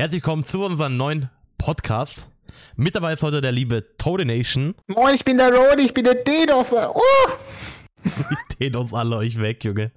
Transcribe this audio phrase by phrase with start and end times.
[0.00, 1.28] Herzlich willkommen zu unserem neuen
[1.58, 2.30] Podcast.
[2.74, 4.74] Mit dabei ist heute der liebe Toadination.
[4.86, 6.72] Moin, ich bin der Rodi, ich bin der DDoS.
[6.72, 7.02] Oh!
[8.02, 9.92] Ich den uns alle euch weg, Junge.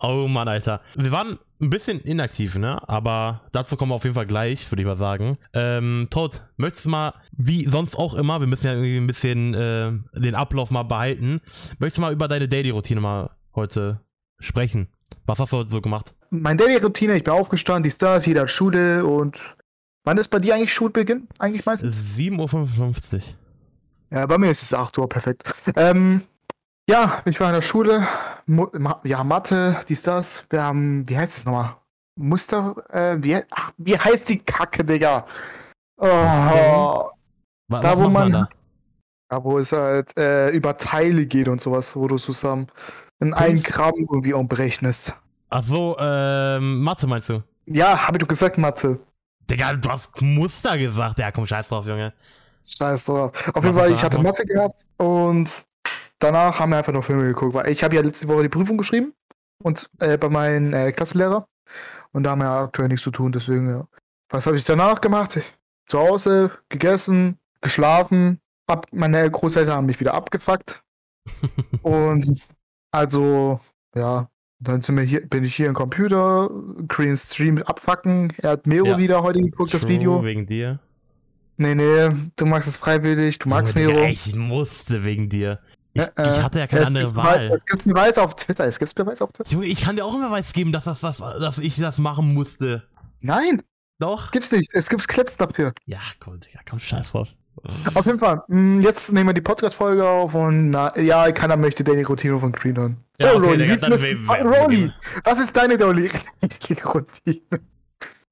[0.00, 0.80] Oh Mann, Alter.
[0.94, 2.80] Wir waren ein bisschen inaktiv, ne?
[2.88, 5.36] Aber dazu kommen wir auf jeden Fall gleich, würde ich mal sagen.
[5.52, 9.52] Ähm, Toad, möchtest du mal, wie sonst auch immer, wir müssen ja irgendwie ein bisschen
[9.52, 11.42] äh, den Ablauf mal behalten,
[11.78, 14.00] möchtest du mal über deine Daily-Routine mal heute
[14.38, 14.88] sprechen?
[15.26, 16.15] Was hast du heute so gemacht?
[16.30, 19.38] Mein Daily-Routine, ich bin aufgestanden, die Stars, jeder hat Schule und.
[20.04, 21.26] Wann ist bei dir eigentlich Schulbeginn?
[21.40, 22.00] Eigentlich meistens?
[22.16, 23.22] 7.55 Uhr.
[24.10, 25.42] Ja, bei mir ist es 8 Uhr, perfekt.
[25.74, 26.22] Ähm,
[26.88, 28.06] ja, ich war in der Schule,
[28.46, 30.46] Mu Ma ja, Mathe, dies, das.
[30.50, 31.76] Wir haben, wie heißt es nochmal?
[32.16, 35.24] Muster, äh, wie, ach, wie heißt die Kacke, Digga?
[35.98, 37.10] Oh, Wa-
[37.68, 38.48] Da, was wo macht man- da?
[39.32, 42.68] ja, wo es halt äh, über Teile geht und sowas, wo du zusammen
[43.18, 43.66] in einen Fünf?
[43.74, 45.16] Gramm irgendwie umberechnest.
[45.48, 47.42] Ach so, ähm, Mathe meinst du?
[47.66, 48.98] Ja, habe ich doch gesagt, Mathe.
[49.48, 51.18] Digga, du hast Muster gesagt.
[51.18, 52.12] Ja, komm, scheiß drauf, Junge.
[52.64, 53.48] Scheiß drauf.
[53.54, 54.18] Auf jeden Fall, ich hatte?
[54.18, 55.64] Mathe gehabt und
[56.18, 58.76] danach haben wir einfach noch Filme geguckt, weil ich habe ja letzte Woche die Prüfung
[58.76, 59.14] geschrieben
[59.62, 61.46] und äh, bei meinem äh, Klassenlehrer
[62.12, 63.86] und da haben wir aktuell nichts zu tun, deswegen ja.
[64.30, 65.38] Was habe ich danach gemacht?
[65.86, 70.82] Zu Hause, gegessen, geschlafen, ab, meine Großeltern haben mich wieder abgefuckt
[71.82, 72.48] und
[72.90, 73.60] also,
[73.94, 76.50] ja, dann sind wir hier, bin ich hier im Computer,
[76.88, 78.98] Green Stream abfacken, er hat Mero Ja.
[78.98, 80.24] wieder heute geguckt, das True, Video.
[80.24, 80.78] Wegen dir.
[81.58, 83.92] Nee, nee, du magst es freiwillig, du magst Mero.
[83.92, 85.58] Digga, Ich musste wegen dir.
[85.94, 87.50] Ich, Äh, äh, ich hatte ja keine es andere Wahl.
[87.54, 88.66] Es gibt Beweis auf Twitter.
[88.66, 89.50] Es gibt Beweis auf Twitter.
[89.50, 92.34] Junge, ich kann dir auch immer Beweis geben, dass, das, dass, dass ich das machen
[92.34, 92.82] musste.
[93.20, 93.62] Nein,
[93.98, 94.30] Doch?
[94.30, 94.68] gibt's nicht.
[94.74, 95.72] Es gibt Clips dafür.
[95.86, 97.28] Ja, komm, Digga, komm, scheiß drauf.
[97.94, 98.42] Auf jeden Fall.
[98.48, 102.52] mh, Jetzt nehmen wir die Podcast-Folge auf und na, ja, keiner möchte Daily Routine von
[102.52, 102.96] Green hören.
[103.18, 104.92] So, Ja, okay, Rolly, Digga, dann Rolly,
[105.24, 105.74] was ist deine
[106.84, 107.40] Routine?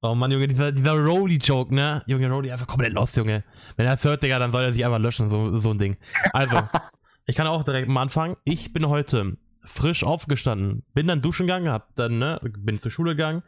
[0.01, 2.03] Oh Mann, Junge, dieser, dieser Rolly-Joke, ne?
[2.05, 3.43] Junge, Rolly einfach komplett lost, Junge.
[3.75, 5.97] Wenn er es hört, Digga, dann soll er sich einfach löschen, so, so ein Ding.
[6.31, 6.61] Also,
[7.25, 8.35] ich kann auch direkt mal anfangen.
[8.43, 13.15] Ich bin heute frisch aufgestanden, bin dann duschen gegangen, hab dann, ne, bin zur Schule
[13.15, 13.41] gegangen,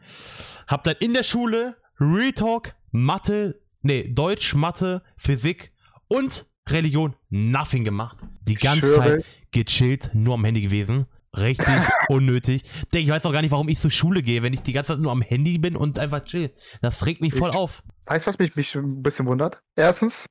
[0.66, 5.72] hab dann in der Schule Retalk, Mathe, nee, Deutsch, Mathe, Physik
[6.08, 8.18] und Religion nothing gemacht.
[8.42, 9.18] Die ganze Schwöre.
[9.18, 11.06] Zeit gechillt, nur am Handy gewesen.
[11.36, 11.66] Richtig
[12.08, 12.62] unnötig.
[12.92, 15.00] Ich weiß auch gar nicht, warum ich zur Schule gehe, wenn ich die ganze Zeit
[15.00, 16.52] nur am Handy bin und einfach chill.
[16.80, 17.82] Das regt mich voll Ich- auf.
[18.06, 19.60] Weißt du, was mich, mich ein bisschen wundert?
[19.76, 20.24] Erstens,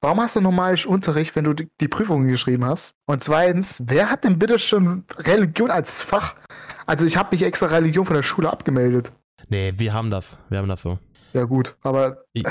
[0.00, 2.96] warum hast du normal Unterricht, wenn du die, die Prüfungen geschrieben hast?
[3.06, 6.34] Und zweitens, wer hat denn bitte schon Religion als Fach?
[6.86, 9.12] Also ich habe mich extra Religion von der Schule abgemeldet.
[9.48, 10.38] Nee, wir haben das.
[10.48, 10.98] Wir haben das so.
[11.32, 12.44] Ja gut, aber Ich,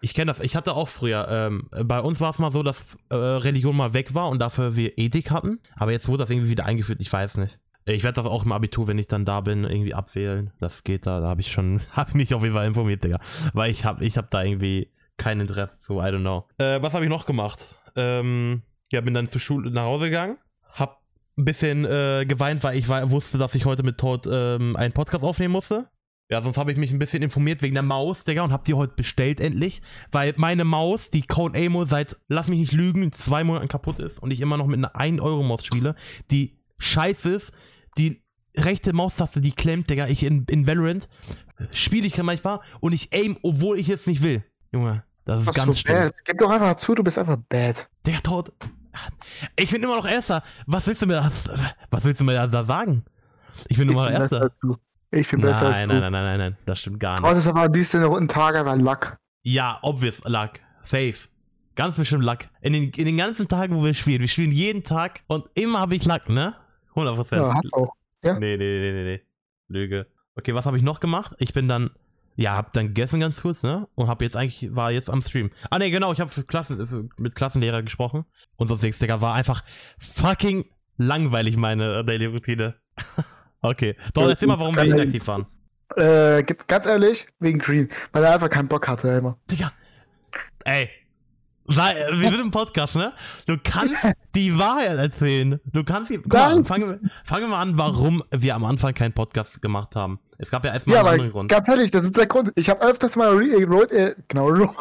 [0.00, 0.40] ich kenne das.
[0.40, 1.26] Ich hatte auch früher.
[1.30, 4.76] Ähm, bei uns war es mal so, dass äh, Religion mal weg war und dafür
[4.76, 5.60] wir Ethik hatten.
[5.78, 7.00] Aber jetzt wurde das irgendwie wieder eingeführt.
[7.00, 7.58] Ich weiß nicht.
[7.86, 10.52] Ich werde das auch im Abitur, wenn ich dann da bin, irgendwie abwählen.
[10.58, 11.20] Das geht da.
[11.20, 13.20] Da habe ich schon, habe mich auf jeden Fall informiert, Digga.
[13.52, 16.46] Weil ich habe ich hab da irgendwie kein Interesse zu, I don't know.
[16.58, 17.74] Äh, was habe ich noch gemacht?
[17.94, 20.36] Ähm, ja, bin dann zur Schule nach Hause gegangen.
[20.72, 21.00] Hab
[21.38, 24.92] ein bisschen äh, geweint, weil ich war, wusste, dass ich heute mit Todd ähm, einen
[24.92, 25.88] Podcast aufnehmen musste.
[26.28, 28.74] Ja, sonst habe ich mich ein bisschen informiert wegen der Maus, Digga, und hab die
[28.74, 29.80] heute bestellt endlich.
[30.10, 34.18] Weil meine Maus, die Code Amo, seit, lass mich nicht lügen, zwei Monaten kaputt ist
[34.18, 35.94] und ich immer noch mit einer 1-Euro-Maus spiele,
[36.32, 37.52] die scheiße ist.
[37.96, 38.24] Die
[38.56, 40.08] rechte Maustaste, die klemmt, Digga.
[40.08, 41.08] Ich in, in Valorant
[41.70, 44.44] spiele ich manchmal und ich aim, obwohl ich es nicht will.
[44.72, 45.96] Junge, das ist was ganz so schlimm.
[45.96, 46.14] bad.
[46.24, 47.88] Gib doch einfach zu, du bist einfach bad.
[48.04, 48.52] Digga, tot.
[49.56, 50.42] Ich bin immer noch Erster.
[50.66, 51.48] Was willst du mir das,
[51.90, 53.04] was willst du mir da, sagen?
[53.68, 54.50] Ich bin immer noch Erster.
[55.10, 55.94] Ich bin besser als Nein, du.
[55.94, 57.22] nein, nein, nein, nein, nein, das stimmt gar nicht.
[57.22, 59.16] Was ist aber dies in den Tag einfach Luck?
[59.42, 60.60] Ja, obvious, Luck.
[60.82, 61.14] Safe.
[61.76, 62.38] Ganz bestimmt Luck.
[62.60, 64.20] In den, in den ganzen Tagen, wo wir spielen.
[64.20, 66.54] Wir spielen jeden Tag und immer habe ich Luck, ne?
[66.94, 67.36] 100%.
[67.36, 67.92] Ja, hast auch.
[68.24, 69.20] Nee, nee, nee, nee, nee, nee.
[69.68, 70.06] Lüge.
[70.34, 71.34] Okay, was habe ich noch gemacht?
[71.38, 71.90] Ich bin dann,
[72.34, 73.86] ja, hab dann gegessen ganz kurz, ne?
[73.94, 75.50] Und hab jetzt eigentlich, war jetzt am Stream.
[75.70, 78.24] Ah, nee, genau, ich habe Klassen, mit Klassenlehrer gesprochen.
[78.56, 79.62] Und nichts, Digga, war einfach
[79.98, 80.64] fucking
[80.96, 82.74] langweilig, meine Daily Routine.
[83.70, 83.96] okay.
[84.14, 85.46] Doch, erzähl mal, warum wir inaktiv waren.
[85.96, 87.88] Äh, ganz ehrlich, wegen Green.
[88.12, 89.38] Weil er einfach keinen Bock hatte immer.
[89.50, 89.72] Digga.
[90.64, 90.90] Ey.
[91.68, 93.12] Wir sind im Podcast, ne?
[93.46, 93.94] Du kannst
[94.36, 95.58] die Wahrheit erzählen.
[95.66, 96.18] Du kannst die.
[96.18, 100.20] Mal, fangen, wir- fangen wir mal an, warum wir am Anfang keinen Podcast gemacht haben.
[100.38, 101.50] Es gab ja erstmal Ja, einen anderen Grund.
[101.50, 102.52] ganz ehrlich, das ist der Grund.
[102.54, 104.50] Ich habe öfters mal Re äh, genau.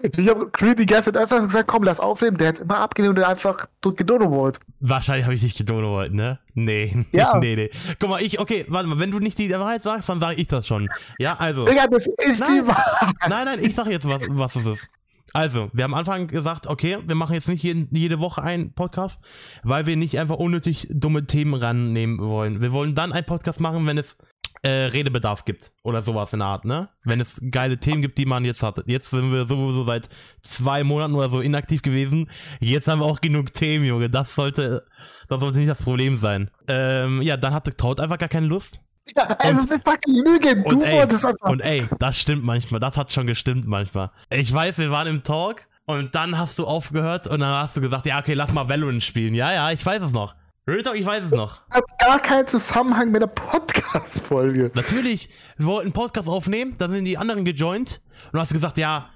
[0.00, 2.36] Ich habe Green die ganze Zeit einfach gesagt, komm, lass aufnehmen.
[2.36, 4.60] Der hat immer abgelehnt und einfach gedono wollte.
[4.80, 6.38] Wahrscheinlich habe ich dich gedono wollt, ne?
[6.54, 7.36] Nee, Ja.
[7.38, 7.70] nee, nee.
[8.00, 10.48] Guck mal, ich, okay, warte mal, wenn du nicht die Wahrheit sagst, dann sage ich
[10.48, 10.88] das schon.
[11.18, 11.64] Ja, also.
[11.66, 12.48] Digga, das ist Nein.
[12.62, 13.14] die Wahrheit.
[13.28, 14.88] Nein, nein, ich sag jetzt, was, was es ist.
[15.32, 18.72] Also, wir haben am Anfang gesagt, okay, wir machen jetzt nicht jeden, jede Woche einen
[18.72, 19.20] Podcast,
[19.64, 22.62] weil wir nicht einfach unnötig dumme Themen rannehmen wollen.
[22.62, 24.16] Wir wollen dann einen Podcast machen, wenn es
[24.62, 26.88] äh, Redebedarf gibt oder sowas in der Art, ne?
[27.04, 28.82] Wenn es geile Themen gibt, die man jetzt hat.
[28.86, 30.08] Jetzt sind wir sowieso seit
[30.42, 32.30] zwei Monaten oder so inaktiv gewesen.
[32.60, 34.10] Jetzt haben wir auch genug Themen, Junge.
[34.10, 34.84] Das sollte,
[35.28, 36.50] das sollte nicht das Problem sein.
[36.68, 38.80] Ähm, ja, dann hatte Toad einfach gar keine Lust.
[39.14, 40.64] Ja, also das ist fucking Lüge.
[40.68, 41.48] Du Und ey, wolltest einfach.
[41.48, 42.80] und ey, das stimmt manchmal.
[42.80, 44.10] Das hat schon gestimmt manchmal.
[44.30, 47.80] Ich weiß, wir waren im Talk und dann hast du aufgehört und dann hast du
[47.80, 49.34] gesagt, ja, okay, lass mal Valorant spielen.
[49.34, 50.34] Ja, ja, ich weiß es noch.
[50.68, 51.60] Real Talk, ich weiß es noch.
[51.70, 54.72] hat gar keinen Zusammenhang mit der Podcast-Folge.
[54.74, 58.76] Natürlich, wir wollten einen Podcast aufnehmen, dann sind die anderen gejoint und du hast gesagt,
[58.76, 59.08] ja,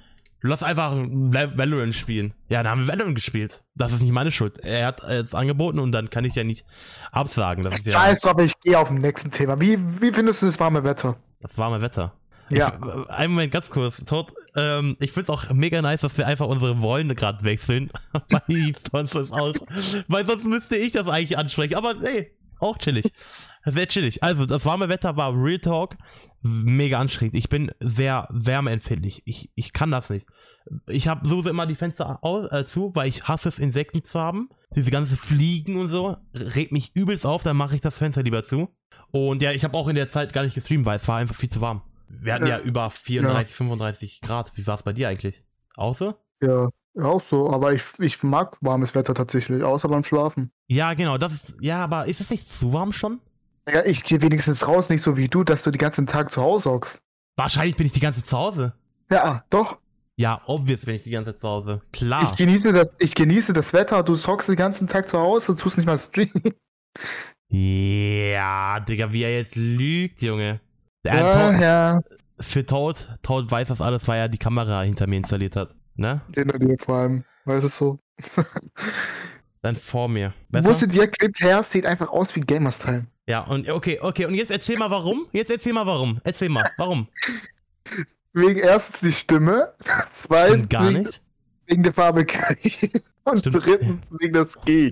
[0.42, 2.34] lass einfach Val- Valorant spielen.
[2.48, 3.64] Ja, dann haben wir Valorant gespielt.
[3.74, 4.60] Das ist nicht meine Schuld.
[4.60, 6.64] Er hat es angeboten und dann kann ich ja nicht
[7.10, 7.64] absagen.
[7.64, 9.60] Das ist ja Scheiß drauf, ich gehe auf den nächsten Thema.
[9.60, 11.16] Wie, wie findest du das warme Wetter?
[11.40, 12.12] das warme Wetter.
[12.50, 12.68] Ja.
[12.80, 13.96] Ich, einen Moment, ganz kurz.
[14.04, 17.90] Tot, ähm, ich find's auch mega nice, dass wir einfach unsere Rollen gerade wechseln.
[18.28, 19.54] weil sonst auch,
[20.08, 21.74] weil sonst müsste ich das eigentlich ansprechen.
[21.74, 23.10] Aber nee, auch chillig.
[23.64, 24.22] Sehr chillig.
[24.22, 25.96] Also, das warme Wetter war Real Talk
[26.42, 27.34] mega anstrengend.
[27.34, 29.22] Ich bin sehr wärmeempfindlich.
[29.24, 30.26] Ich, ich kann das nicht.
[30.86, 34.20] Ich habe so immer die Fenster au, äh, zu, weil ich hasse es, Insekten zu
[34.20, 34.50] haben.
[34.76, 38.44] Diese ganze Fliegen und so regt mich übelst auf, dann mache ich das Fenster lieber
[38.44, 38.68] zu.
[39.10, 41.34] Und ja, ich habe auch in der Zeit gar nicht gestreamt, weil es war einfach
[41.34, 41.82] viel zu warm.
[42.12, 42.64] Wir hatten ja, Ja.
[42.64, 44.52] über 34, 35 Grad.
[44.56, 45.44] Wie war es bei dir eigentlich?
[45.76, 46.18] Außer?
[46.42, 46.68] Ja,
[47.00, 47.50] auch so.
[47.50, 50.50] Aber ich, ich mag warmes Wetter tatsächlich, außer beim Schlafen.
[50.68, 51.18] Ja, genau.
[51.18, 53.20] Das ist, ja, aber ist es nicht zu warm schon?
[53.68, 56.40] Ja, ich gehe wenigstens raus, nicht so wie du, dass du den ganzen Tag zu
[56.42, 57.00] Hause hockst.
[57.36, 58.74] Wahrscheinlich bin ich die ganze Zeit zu Hause.
[59.10, 59.78] Ja, doch.
[60.16, 61.82] Ja, obvious bin ich die ganze Zeit zu Hause.
[61.92, 62.22] Klar.
[62.24, 65.60] Ich genieße das, ich genieße das Wetter, du hockst den ganzen Tag zu Hause und
[65.60, 66.54] tust nicht mal streamen.
[67.52, 70.60] Ja, Digga, wie er jetzt lügt, Junge.
[71.04, 72.00] Ja, Toad, ja.
[72.40, 75.74] Für Toad, Toad weiß das alles, weil er die Kamera hinter mir installiert hat.
[75.94, 76.20] Ne?
[76.34, 77.24] Hinter dir vor allem.
[77.44, 77.98] Weißt du so?
[79.62, 80.32] Dann vor mir.
[80.48, 80.74] Besser?
[80.74, 83.06] Sie direkt lebt her, sieht einfach aus wie Gamers Time.
[83.26, 85.26] Ja, und okay, okay, und jetzt erzähl mal warum.
[85.32, 86.20] Jetzt erzähl mal warum.
[86.24, 87.08] Erzähl mal, warum?
[88.32, 89.74] Wegen erstens die Stimme,
[90.10, 91.20] zweitens gar wegen, nicht.
[91.66, 92.56] wegen der Farbe K
[93.24, 93.64] und Stimmt.
[93.64, 94.90] drittens wegen das G.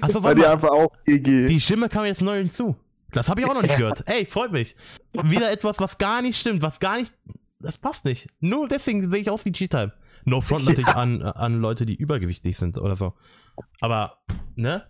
[0.00, 0.52] Achso, Weil warte die mal.
[0.52, 1.46] einfach auch GG.
[1.46, 2.76] Die Stimme kam jetzt neu hinzu.
[3.12, 4.02] Das habe ich auch noch nicht gehört.
[4.06, 4.74] Ey, freut mich.
[5.12, 7.12] Wieder etwas, was gar nicht stimmt, was gar nicht.
[7.60, 8.28] Das passt nicht.
[8.40, 9.92] Nur deswegen sehe ich aus wie G-Time.
[10.24, 10.94] No front natürlich Ja.
[10.96, 13.14] an, an Leute, die übergewichtig sind oder so.
[13.80, 14.18] Aber,
[14.56, 14.86] ne?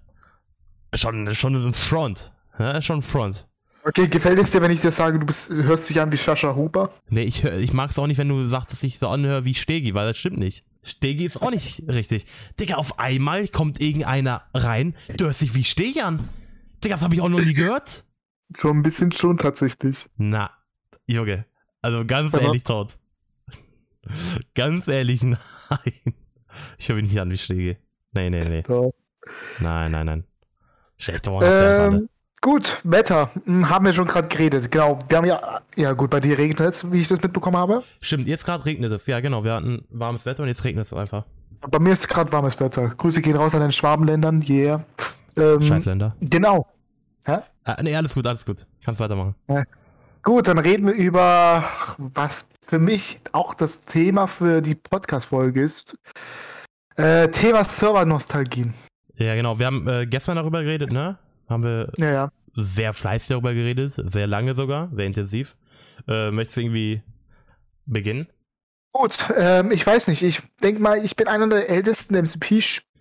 [0.94, 2.32] Schon, schon ein Front.
[2.58, 2.80] Ne?
[2.82, 3.46] Schon Front.
[3.84, 6.54] Okay, gefällt es dir, wenn ich dir sage, du bist, hörst dich an wie Sascha
[6.54, 6.92] Huber?
[7.08, 9.54] Nee, ich, ich mag es auch nicht, wenn du sagst, dass ich so anhöre wie
[9.54, 10.64] Stegi, weil das stimmt nicht.
[10.84, 12.26] Stegi ist auch nicht richtig.
[12.60, 16.28] Digga, auf einmal kommt irgendeiner rein, du hörst dich wie Stegi an.
[16.84, 18.04] Digga, das habe ich auch noch nie gehört.
[18.58, 20.06] Schon ein bisschen schon tatsächlich.
[20.16, 20.50] Na,
[21.06, 21.44] Junge.
[21.80, 22.96] Also ganz Aber- ehrlich, Todd.
[24.54, 25.38] Ganz ehrlich, nein.
[26.78, 27.76] Ich höre mich nicht an wie Stege.
[28.12, 28.62] Nee, nee, nee.
[28.66, 28.92] So.
[29.60, 30.24] Nein, nein, nein.
[31.08, 32.08] Ähm, Ähm,
[32.40, 33.30] gut, Wetter.
[33.44, 34.70] Hm, haben wir schon gerade geredet.
[34.70, 34.98] Genau.
[35.08, 37.82] Wir haben ja, ja gut, bei dir regnet es, wie ich das mitbekommen habe.
[38.00, 39.06] Stimmt, jetzt gerade regnet es.
[39.06, 39.44] Ja, genau.
[39.44, 41.24] Wir hatten warmes Wetter und jetzt regnet es einfach.
[41.70, 42.88] Bei mir ist gerade warmes Wetter.
[42.88, 44.42] Grüße gehen raus an den Schwabenländern.
[44.48, 44.84] Yeah.
[45.36, 46.16] Ähm, Scheißländer.
[46.20, 46.66] Genau.
[47.24, 47.38] Hä?
[47.64, 48.66] Ah, nee, alles gut, alles gut.
[48.84, 49.34] Kannst weitermachen.
[50.22, 51.64] Gut, dann reden wir über,
[51.98, 55.96] was für mich auch das Thema für die Podcast-Folge ist.
[56.96, 58.74] Äh, Thema Server-Nostalgien.
[59.14, 59.58] Ja, genau.
[59.58, 61.18] Wir haben äh, gestern darüber geredet, ne?
[61.48, 62.28] Haben wir Ja, ja.
[62.54, 63.92] sehr fleißig darüber geredet.
[63.96, 64.90] Sehr lange sogar.
[64.94, 65.56] Sehr intensiv.
[66.08, 67.02] Äh, möchtest du irgendwie
[67.86, 68.26] beginnen?
[68.92, 70.22] Gut, ähm, ich weiß nicht.
[70.22, 72.14] Ich denke mal, ich bin einer der ältesten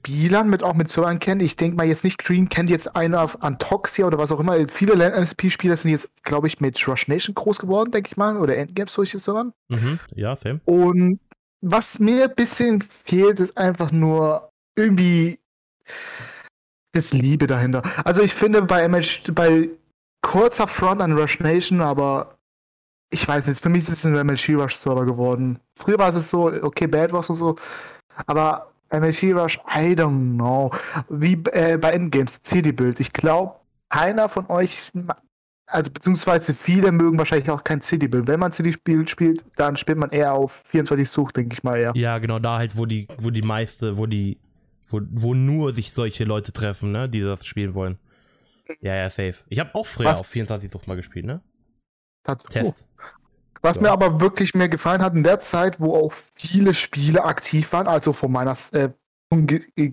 [0.02, 1.42] MCP-Spielern mit auch mit Servern kennen.
[1.42, 4.58] Ich denke mal jetzt nicht, Green kennt jetzt einer an Toxia oder was auch immer.
[4.70, 8.38] Viele MCP-Spieler sind jetzt, glaube ich, mit Rush Nation groß geworden, denke ich mal.
[8.38, 9.54] Oder Endgames solche Servern.
[9.70, 10.00] Mhm.
[10.16, 10.62] Ja, same.
[10.66, 11.20] Und
[11.62, 15.40] was mir ein bisschen fehlt, ist einfach nur irgendwie
[16.94, 17.84] das Liebe dahinter.
[18.04, 19.70] Also ich finde bei MH, bei
[20.22, 22.38] kurzer Front an Rush Nation, aber
[23.14, 25.60] ich weiß nicht, für mich ist es ein MLG Rush Server geworden.
[25.78, 27.56] Früher war es so, okay, Bad Wars und so,
[28.26, 30.72] aber MLG Rush, I don't know.
[31.10, 33.00] Wie äh, bei Endgames, CD-Bild.
[33.00, 33.56] Ich glaube,
[33.90, 34.92] keiner von euch,
[35.66, 38.28] also beziehungsweise viele mögen wahrscheinlich auch kein CD-Bild.
[38.28, 41.94] Wenn man CD-Spiel spielt, dann spielt man eher auf 24 Sucht, denke ich mal eher.
[41.96, 44.40] Ja, genau, da halt, wo die, wo die meiste, wo die,
[44.90, 47.98] wo, wo nur sich solche Leute treffen, ne, die das spielen wollen.
[48.82, 49.36] Ja, ja, safe.
[49.50, 50.22] Ich habe auch früher Was?
[50.22, 51.42] auf 24 Sucht mal gespielt, ne?
[52.24, 52.48] Dazu.
[52.48, 52.86] Test.
[53.62, 53.84] Was Ja.
[53.84, 57.88] mir aber wirklich mehr gefallen hat in der Zeit, wo auch viele Spiele aktiv waren,
[57.88, 58.90] also von meiner äh,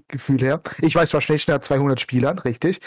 [0.08, 0.60] Gefühl her.
[0.80, 2.80] Ich weiß, Rush Nation hat 200 Spielern, richtig.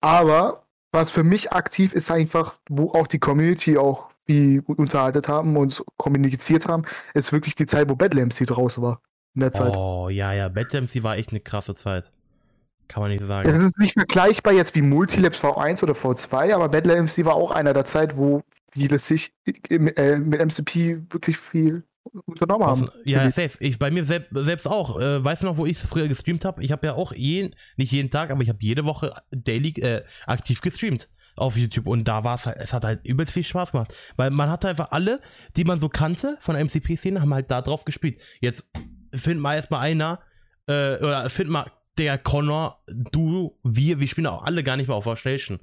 [0.00, 5.56] Aber was für mich aktiv ist einfach, wo auch die Community auch wie unterhalten haben
[5.56, 9.00] und kommuniziert haben, ist wirklich die Zeit, wo Battle MC draus war.
[9.34, 9.76] In der Zeit.
[9.76, 12.12] Oh, ja, ja, Bad MC war echt eine krasse Zeit.
[12.88, 13.48] Kann man nicht sagen.
[13.48, 17.50] Es ist nicht vergleichbar jetzt wie Multilabs V1 oder V2, aber Battle MC war auch
[17.50, 19.32] einer der Zeit, wo viele sich
[19.68, 21.84] im, äh, mit MCP wirklich viel
[22.26, 22.88] unternommen haben.
[23.04, 23.58] Ja, safe.
[23.60, 25.00] Ich bei mir selbst, selbst auch.
[25.00, 26.62] Äh, weißt du noch, wo ich früher gestreamt habe?
[26.62, 30.02] Ich habe ja auch jeden, nicht jeden Tag, aber ich habe jede Woche daily äh,
[30.26, 33.72] aktiv gestreamt auf YouTube und da war es halt, es hat halt übelst viel Spaß
[33.72, 35.20] gemacht, weil man hatte einfach alle,
[35.56, 38.20] die man so kannte von der MCP-Szene, haben halt da drauf gespielt.
[38.40, 38.66] Jetzt
[39.14, 40.20] find mal erstmal einer,
[40.66, 44.96] äh, oder find mal der Connor, du, wir, wir spielen auch alle gar nicht mehr
[44.96, 45.58] auf Rush Nation.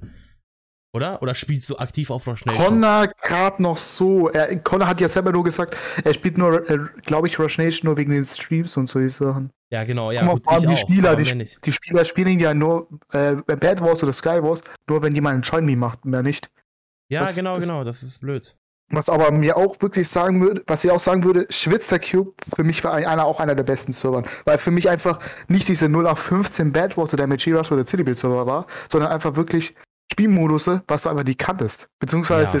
[0.96, 1.20] Oder?
[1.22, 2.64] Oder spielst du aktiv auf Rush Nation?
[2.64, 4.28] Connor gerade noch so.
[4.30, 7.86] Er, Connor hat ja selber nur gesagt, er spielt nur, äh, glaube ich, Rush Nation
[7.88, 9.50] nur wegen den Streams und solche Sachen.
[9.70, 10.20] Ja, genau, ja.
[10.26, 14.02] Guck mal, gut, die auch, Spieler, die, die Spieler spielen ja nur äh, Bad Wars
[14.02, 16.48] oder Sky Wars, nur wenn jemand einen Join Me macht, mehr nicht.
[17.08, 18.56] Ja, das- genau, das- genau, das ist blöd.
[18.88, 22.62] Was aber mir auch wirklich sagen würde, was ich auch sagen würde, Schwitzer Cube für
[22.62, 24.24] mich war ein- einer, auch einer der besten Servern.
[24.44, 28.16] Weil für mich einfach nicht diese 0815 Bad Wars oder MG Rush oder City Build
[28.16, 29.74] Server war, sondern einfach wirklich
[30.12, 31.88] Spielmodusse, was du einfach die kanntest.
[31.98, 32.58] Beziehungsweise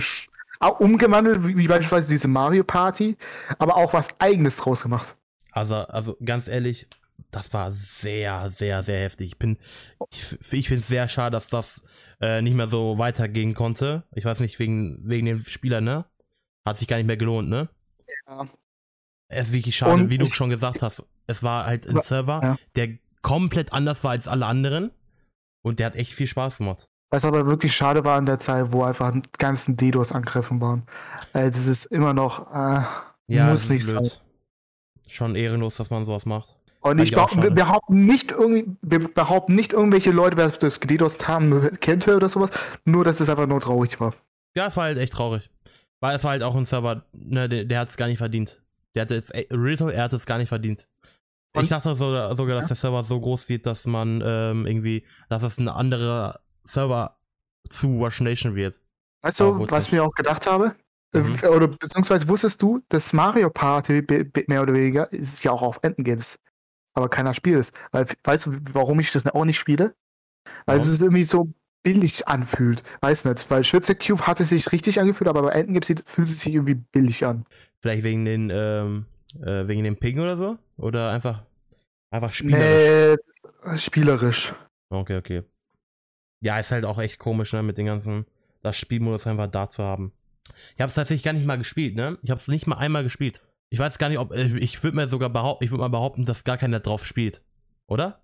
[0.62, 0.68] Ja.
[0.68, 3.16] umgewandelt, wie, wie beispielsweise diese Mario Party,
[3.58, 5.16] aber auch was eigenes draus gemacht.
[5.52, 6.86] Also, also ganz ehrlich,
[7.30, 9.28] das war sehr, sehr, sehr heftig.
[9.32, 9.58] Ich bin,
[10.10, 11.82] ich, ich finde es sehr schade, dass das
[12.20, 14.04] äh, nicht mehr so weitergehen konnte.
[14.14, 16.04] Ich weiß nicht, wegen, wegen den Spielern, ne?
[16.66, 17.68] Hat sich gar nicht mehr gelohnt, ne?
[18.26, 18.44] Ja.
[19.28, 21.02] Es ist wirklich schade, Und wie du ich- schon gesagt hast.
[21.26, 22.02] Es war halt ein Ja.
[22.02, 24.90] Server, der komplett anders war als alle anderen.
[25.62, 26.86] Und der hat echt viel Spaß gemacht.
[27.10, 30.82] Was aber wirklich schade war in der Zeit, wo einfach ganzen DDoS-Angriffen waren.
[31.32, 32.82] Äh, das ist immer noch, äh,
[33.28, 34.04] Ja, muss das nicht blöd.
[34.06, 34.20] sein.
[35.08, 36.48] Schon ehrenlos, dass man sowas macht.
[36.80, 41.26] Und ich ich wir behaupten nicht irgendwie, wir behaupten nicht irgendwelche Leute, wer das gededost
[41.26, 42.50] haben, kennt oder sowas,
[42.84, 44.14] nur dass es einfach nur traurig war.
[44.56, 45.50] Ja, es war halt echt traurig.
[46.00, 48.62] Weil es war halt auch ein Server, ne, der, der hat es gar nicht verdient.
[48.94, 50.86] Der hatte jetzt, ey, Rito, er hat es gar nicht verdient.
[51.54, 52.68] ich Und- dachte sogar, sogar, dass Ja.
[52.68, 57.16] der Server so groß wird, dass man ähm, irgendwie, dass es ein anderer Server
[57.68, 58.80] zu Rush Nation wird.
[59.22, 59.92] Weißt du, was ich.
[59.92, 60.76] mir auch gedacht habe?
[61.14, 61.38] Äh, Mhm.
[61.48, 64.04] Oder beziehungsweise wusstest du, dass Mario Party
[64.48, 66.38] mehr oder weniger ist ja auch auf Entengames,
[66.94, 67.72] aber keiner spielt es.
[67.92, 69.94] Weil, weißt du, warum ich das auch nicht spiele?
[70.66, 72.82] Weil es irgendwie so billig anfühlt.
[73.00, 76.40] Weiß nicht, weil Schwitzer Cube hatte sich richtig angefühlt, aber bei Entengames sieht- fühlt es
[76.40, 77.46] sich irgendwie billig an.
[77.80, 79.06] Vielleicht wegen den, ähm,
[79.40, 80.58] äh, wegen dem Ping oder so?
[80.76, 81.44] Oder einfach,
[82.10, 83.18] einfach spielerisch?
[83.64, 84.54] Nee, spielerisch.
[84.90, 85.42] Okay, okay.
[86.40, 88.26] Ja, ist halt auch echt komisch, ne, mit den ganzen,
[88.62, 90.12] das Spielmodus einfach da zu haben.
[90.74, 92.18] Ich habe es tatsächlich gar nicht mal gespielt, ne?
[92.22, 93.42] Ich habe es nicht mal einmal gespielt.
[93.70, 96.24] Ich weiß gar nicht, ob, äh, ich würde mir sogar behaupten, ich würde mal behaupten,
[96.24, 97.42] dass gar keiner drauf spielt.
[97.88, 98.22] Oder?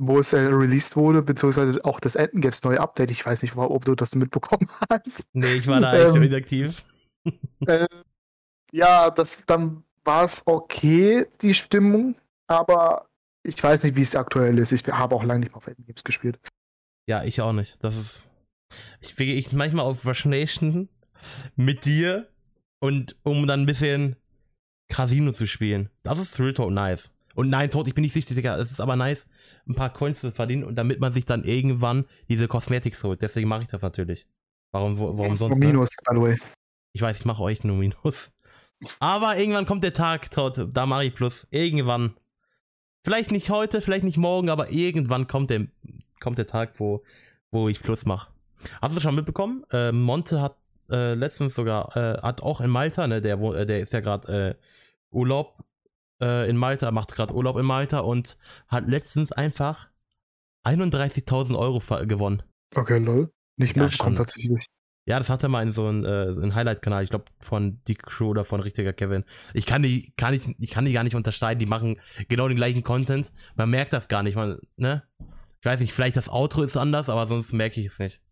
[0.00, 3.10] wo es äh, released wurde, beziehungsweise auch das Entengames neue Update.
[3.10, 5.28] Ich weiß nicht, ob du das mitbekommen hast.
[5.34, 6.84] Nee, ich war da echt so Ähm, inaktiv.
[7.66, 7.86] äh,
[8.72, 13.08] ja, das, dann war es okay, die Stimmung, aber
[13.42, 14.72] ich weiß nicht, wie es aktuell ist.
[14.72, 16.40] Ich habe auch lange nicht mehr auf Entengames gespielt.
[17.10, 17.76] Ja, ich auch nicht.
[17.80, 18.28] Das ist.
[19.00, 20.88] Ich gehe ich manchmal auf Rush Nation
[21.56, 22.28] mit dir
[22.78, 24.14] und um dann ein bisschen
[24.88, 25.90] Casino zu spielen.
[26.04, 27.10] Das ist Real Talk nice.
[27.34, 28.56] Und nein, tot, ich bin nicht süchtig, Digga.
[28.58, 29.26] Es ist aber nice,
[29.68, 33.22] ein paar Coins zu verdienen und damit man sich dann irgendwann diese Cosmetics holt.
[33.22, 34.26] Deswegen mache ich das natürlich.
[34.72, 35.50] Warum, wo- warum sonst?
[35.50, 35.66] nur ne?
[35.66, 36.38] Minus, by the way.
[36.92, 38.30] Ich weiß, ich mache euch nur Minus.
[39.00, 41.46] Aber irgendwann kommt der Tag, Todd, da mache ich Plus.
[41.50, 42.14] Irgendwann.
[43.04, 45.66] Vielleicht nicht heute, vielleicht nicht morgen, aber irgendwann kommt der,
[46.20, 47.02] kommt der Tag, wo,
[47.50, 48.30] wo ich Plus mache.
[48.80, 49.64] Hast du schon mitbekommen?
[49.72, 50.56] Äh, Monte hat
[50.90, 54.56] äh, letztens sogar, äh, hat auch in Malta, ne, der, äh, der ist ja gerade
[54.58, 54.64] äh,
[55.10, 55.64] Urlaub
[56.20, 58.36] äh, in Malta, macht gerade Urlaub in Malta und
[58.68, 59.88] hat letztens einfach
[60.66, 62.42] 31.000 Euro gewonnen.
[62.74, 63.32] Okay, lol.
[63.56, 64.24] Nicht Ja, mitbekommen, schon.
[64.24, 64.66] tatsächlich.
[65.06, 68.44] Ja, das hatte mal in so einem äh, Highlight-Kanal, ich glaube von Die Crew oder
[68.44, 69.24] von richtiger Kevin.
[69.54, 72.56] Ich kann die, kann ich, ich kann die gar nicht unterscheiden, die machen genau den
[72.56, 73.32] gleichen Content.
[73.56, 75.02] Man merkt das gar nicht, man, ne?
[75.60, 78.22] Ich weiß nicht, vielleicht das Outro ist anders, aber sonst merke ich es nicht.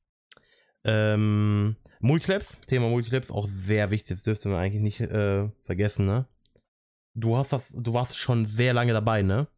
[0.85, 6.27] Ähm, Multilabs, Thema Multilabs, auch sehr wichtig, das dürfte man eigentlich nicht äh, vergessen, ne?
[7.15, 9.49] Du hast das, du warst schon sehr lange dabei, ne?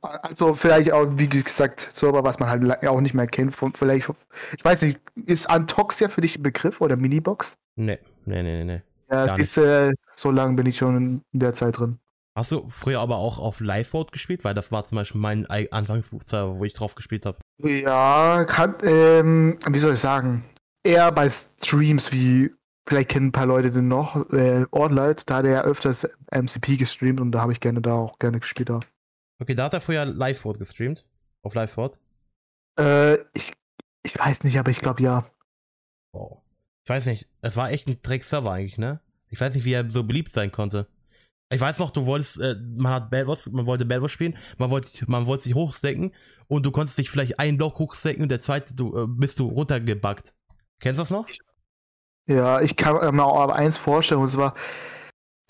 [0.00, 3.54] Also vielleicht auch, wie gesagt, Server, was man halt auch nicht mehr kennt.
[3.54, 4.08] Von, vielleicht,
[4.56, 7.56] ich weiß nicht, ist Antoxia für dich ein Begriff oder Minibox?
[7.76, 8.82] Nee, nee, nee, nee, nee.
[9.10, 10.96] Ja, es ist, äh, so lange bin ich schon
[11.32, 11.98] in der Zeit drin.
[12.36, 14.44] Hast du früher aber auch auf Liveboat gespielt?
[14.44, 17.38] Weil das war zum Beispiel mein Ei- Anfangsserver, wo ich drauf gespielt habe.
[17.62, 20.44] Ja, kann, ähm, wie soll ich sagen?
[20.84, 22.52] Eher bei Streams wie,
[22.86, 26.76] vielleicht kennen ein paar Leute den noch, äh, Orlight, da hat er ja öfters MCP
[26.76, 28.68] gestreamt und da habe ich gerne da auch gerne gespielt.
[28.68, 28.80] Da.
[29.40, 31.06] Okay, da hat er früher Liveboat gestreamt.
[31.42, 31.96] Auf Liveboat.
[32.78, 33.54] Äh, ich,
[34.02, 35.24] ich weiß nicht, aber ich glaube ja.
[36.12, 36.42] Wow.
[36.84, 39.00] Ich weiß nicht, es war echt ein Dreck-Server eigentlich, ne?
[39.30, 40.86] Ich weiß nicht, wie er so beliebt sein konnte.
[41.48, 44.36] Ich weiß noch, du wolltest, äh, man hat Bad Wars, man wollte Bad Wars spielen,
[44.58, 46.12] man wollte, man wollte sich hochstecken
[46.48, 49.46] und du konntest dich vielleicht einen Block hochstecken und der zweite, du, äh, bist du
[49.48, 50.34] runtergebackt.
[50.80, 51.28] Kennst du das noch?
[52.28, 54.54] Ja, ich kann mir auch eins vorstellen, und zwar,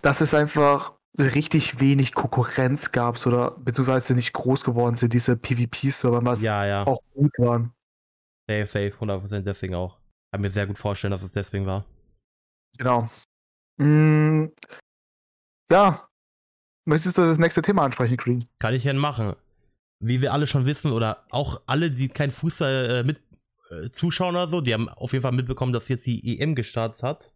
[0.03, 6.25] dass es einfach richtig wenig Konkurrenz gab oder beziehungsweise nicht groß geworden sind, diese PvP-Server,
[6.25, 6.87] was Ja, ja.
[6.87, 7.73] auch gut waren.
[8.49, 9.99] Safe, safe, 100% deswegen auch.
[10.31, 11.87] Kann mir sehr gut vorstellen, dass es deswegen war.
[12.77, 13.09] Genau.
[13.79, 14.49] Mm,
[15.71, 16.09] ja.
[16.89, 18.47] Möchtest du das nächste Thema ansprechen, Green?
[18.59, 19.35] Kann ich denn machen?
[20.01, 23.21] Wie wir alle schon wissen, oder auch alle, die kein Fußball äh, mit
[23.71, 27.03] äh, zuschauen oder so, die haben auf jeden Fall mitbekommen, dass jetzt die EM gestartet
[27.03, 27.33] hat.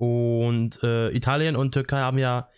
[0.00, 2.48] Und äh, Italien und Türkei haben ja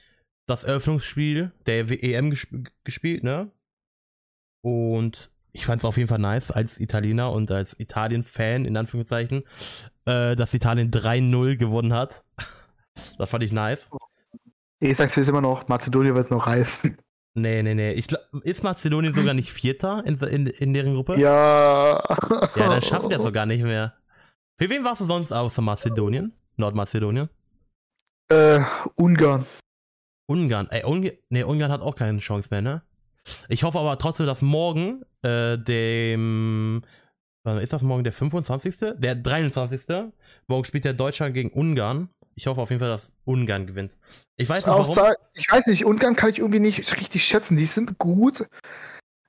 [0.49, 2.49] das Eröffnungsspiel der EM gesp
[2.85, 3.51] gespielt, ne?
[4.63, 9.45] Und ich fand es auf jeden Fall nice als Italiener und als Italien-Fan, in Anführungszeichen,
[10.05, 12.25] äh, dass Italien 3-0 gewonnen hat.
[13.19, 13.89] das fand ich nice.
[14.81, 16.99] Ich sag's jetzt immer noch, Mazedonien wird es noch reißen.
[17.39, 17.93] Nee, nee, nee.
[17.93, 21.21] Ich glaub, ist Mazedonien sogar nicht Vierter in, in, in deren Gruppe?
[21.21, 22.03] Ja.
[22.57, 23.93] Ja, dann schaffen wir das sogar nicht mehr.
[24.59, 26.33] Für wen warst du sonst außer Mazedonien?
[26.57, 27.29] Nordmazedonien?
[28.31, 28.61] Äh,
[28.95, 29.45] Ungarn.
[30.27, 30.69] Ungarn.
[30.71, 32.83] Ey, Ungarn, nee, Ungarn hat auch keine Chance mehr, ne?
[33.51, 36.83] Ich hoffe aber trotzdem, dass morgen, äh, dem.
[37.45, 38.95] Wann ist das morgen der 25.?
[38.97, 40.11] Der 23.
[40.49, 42.09] Morgen spielt der Deutschland gegen Ungarn.
[42.37, 43.97] Ich hoffe auf jeden Fall, dass Ungarn gewinnt.
[44.37, 45.15] Ich weiß nicht, Auch warum.
[45.33, 47.57] ich weiß nicht, Ungarn kann ich irgendwie nicht richtig schätzen.
[47.57, 48.45] Die sind gut,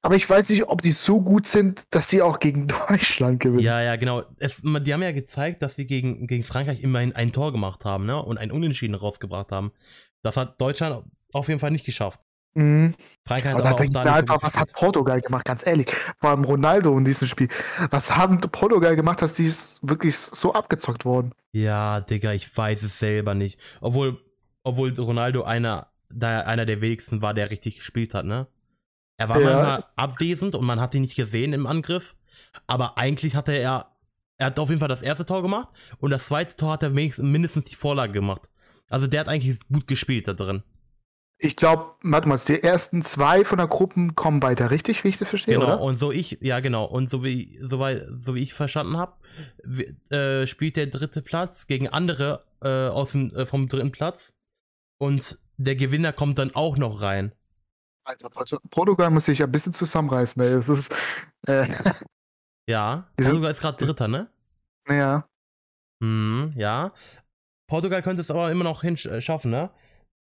[0.02, 3.64] aber ich weiß nicht, ob die so gut sind, dass sie auch gegen Deutschland gewinnen.
[3.64, 4.24] Ja, ja, genau.
[4.38, 8.06] Es, die haben ja gezeigt, dass sie gegen, gegen Frankreich immerhin ein Tor gemacht haben,
[8.06, 8.22] ne?
[8.22, 9.72] Und ein Unentschieden rausgebracht haben.
[10.24, 12.22] Das hat Deutschland auf jeden Fall nicht geschafft.
[12.58, 12.96] Mhm.
[13.28, 15.88] Frankreich Aber hat da denke ich mir einfach, gut was hat Portugal gemacht, ganz ehrlich.
[16.20, 17.50] Vor allem Ronaldo in diesem Spiel.
[17.92, 21.34] Was haben Portugal gemacht, dass die wirklich so abgezockt wurden?
[21.52, 23.60] Ja, Digga, ich weiß es selber nicht.
[23.80, 24.20] Obwohl,
[24.64, 28.48] obwohl Ronaldo einer, einer der wenigsten war, der richtig gespielt hat, ne?
[29.18, 29.54] Er war Ja.
[29.54, 32.16] manchmal abwesend und man hat ihn nicht gesehen im Angriff.
[32.66, 33.92] Aber eigentlich hatte er,
[34.38, 36.96] er hat auf jeden Fall das erste Tor gemacht und das zweite Tor hat er
[36.96, 38.50] wenigstens, mindestens die Vorlage gemacht.
[38.90, 40.64] Also der hat eigentlich gut gespielt da drin.
[41.40, 45.18] Ich glaube, warte mal, die ersten zwei von der Gruppen kommen weiter, richtig, wie ich
[45.18, 45.82] das verstehe, Genau, oder?
[45.82, 49.14] und so ich, ja genau, und so wie, so, wei- so wie ich verstanden habe,
[50.10, 54.34] äh, spielt der dritte Platz gegen andere äh, aus dem, äh, vom dritten Platz
[55.00, 57.34] und der Gewinner kommt dann auch noch rein.
[58.04, 58.30] Alter,
[58.72, 60.52] Portugal muss sich ein bisschen zusammenreißen, ey.
[60.52, 60.96] Das ist,
[61.48, 61.68] äh,
[62.70, 64.30] Ja, Portugal ist gerade Dritter, ne?
[64.88, 65.28] naja.
[66.04, 66.94] Hm, ja.
[67.70, 69.70] Portugal könnte es aber immer noch hinschaffen, ne?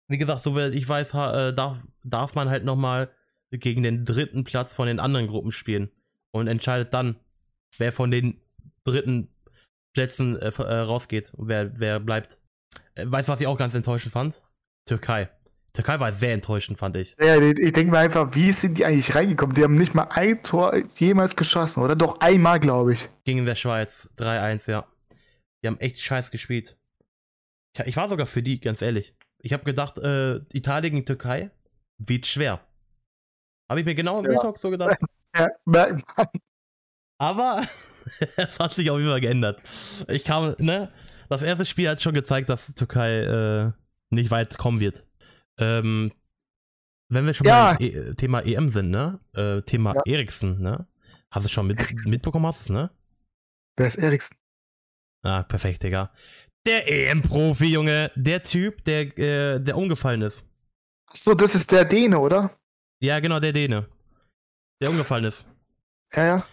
[0.09, 3.11] Wie gesagt, soweit ich weiß, äh, darf, darf man halt nochmal
[3.51, 5.91] gegen den dritten Platz von den anderen Gruppen spielen
[6.31, 7.15] und entscheidet dann,
[7.77, 8.41] wer von den
[8.83, 9.29] dritten
[9.93, 12.39] Plätzen äh, äh, rausgeht und wer, wer bleibt.
[12.95, 14.41] Äh, weißt du, was ich auch ganz enttäuschend fand?
[14.87, 15.29] Türkei.
[15.73, 17.15] Türkei war sehr enttäuschend, fand ich.
[17.19, 19.55] Ja, ich, denke mir einfach, wie sind die eigentlich reingekommen?
[19.55, 21.95] Die haben nicht mal ein Tor jemals geschossen, oder?
[21.95, 23.09] Doch einmal, glaube ich.
[23.25, 24.09] Gegen der Schweiz.
[24.17, 24.87] 3-1, ja.
[25.61, 26.77] Die haben echt scheiß gespielt.
[27.85, 29.13] Ich war sogar für die, ganz ehrlich.
[29.41, 31.51] Ich habe gedacht, äh, Italien gegen Türkei
[31.97, 32.59] wird schwer.
[33.69, 34.31] Habe ich mir genau im Ja.
[34.31, 34.99] Real Talk so gedacht.
[35.37, 36.25] Ja, merkt man.
[37.19, 37.63] Aber
[38.37, 39.61] es hat sich auf jeden Fall geändert.
[40.07, 40.91] Ich kam, ne?
[41.29, 43.71] Das erste Spiel hat schon gezeigt, dass Türkei äh,
[44.09, 45.05] nicht weit kommen wird.
[45.59, 46.11] Ähm,
[47.09, 47.73] wenn wir schon Ja.
[47.73, 49.19] beim e Thema EM sind, ne?
[49.33, 50.01] Äh, Thema Ja.
[50.05, 50.87] Eriksen, ne?
[51.29, 52.89] Hast du schon mit, mitbekommen, hast ne?
[53.77, 54.35] Wer ist Eriksen?
[55.21, 56.11] Ah, perfekt, Digga.
[56.65, 58.11] Der EM-Profi, Junge.
[58.15, 60.43] Der Typ, der, äh, der umgefallen ist.
[61.07, 62.51] Achso, das ist der Däne, oder?
[63.01, 63.87] Ja, genau, der Däne.
[64.81, 65.45] Der umgefallen ist.
[66.13, 66.45] Ja, ja.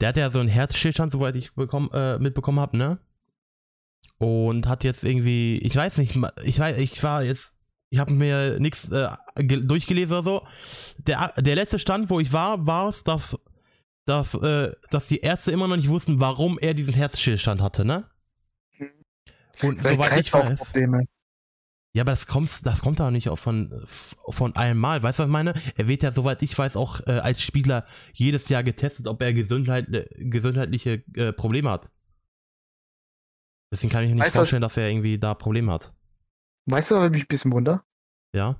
[0.00, 2.98] Der hatte ja so einen Herzstillstand, soweit ich bekomm, äh, mitbekommen habe, ne?
[4.18, 7.52] Und hat jetzt irgendwie, ich weiß nicht, ich weiß, ich war jetzt,
[7.90, 10.46] ich habe mir nichts äh, ge- durchgelesen oder so.
[10.98, 13.36] Der, der letzte Stand, wo ich war, war es, dass,
[14.06, 18.08] dass, äh, dass die Ärzte immer noch nicht wussten, warum er diesen Herzstillstand hatte, ne?
[19.62, 20.72] Und Vielleicht soweit ich weiß.
[21.94, 23.72] Ja, aber das kommt, das kommt auch nicht auch von,
[24.28, 25.02] von einem Mal.
[25.02, 25.54] Weißt du, was ich meine?
[25.76, 29.32] Er wird ja, soweit ich weiß, auch äh, als Spieler jedes Jahr getestet, ob er
[29.32, 31.92] Gesundheit, äh, gesundheitliche äh, Probleme hat.
[33.72, 35.94] Deswegen kann ich mir nicht Weißt du, vorstellen, dass er irgendwie da Probleme hat.
[36.66, 37.84] Weißt du, was mich ein bisschen wunder?
[38.34, 38.56] Ja?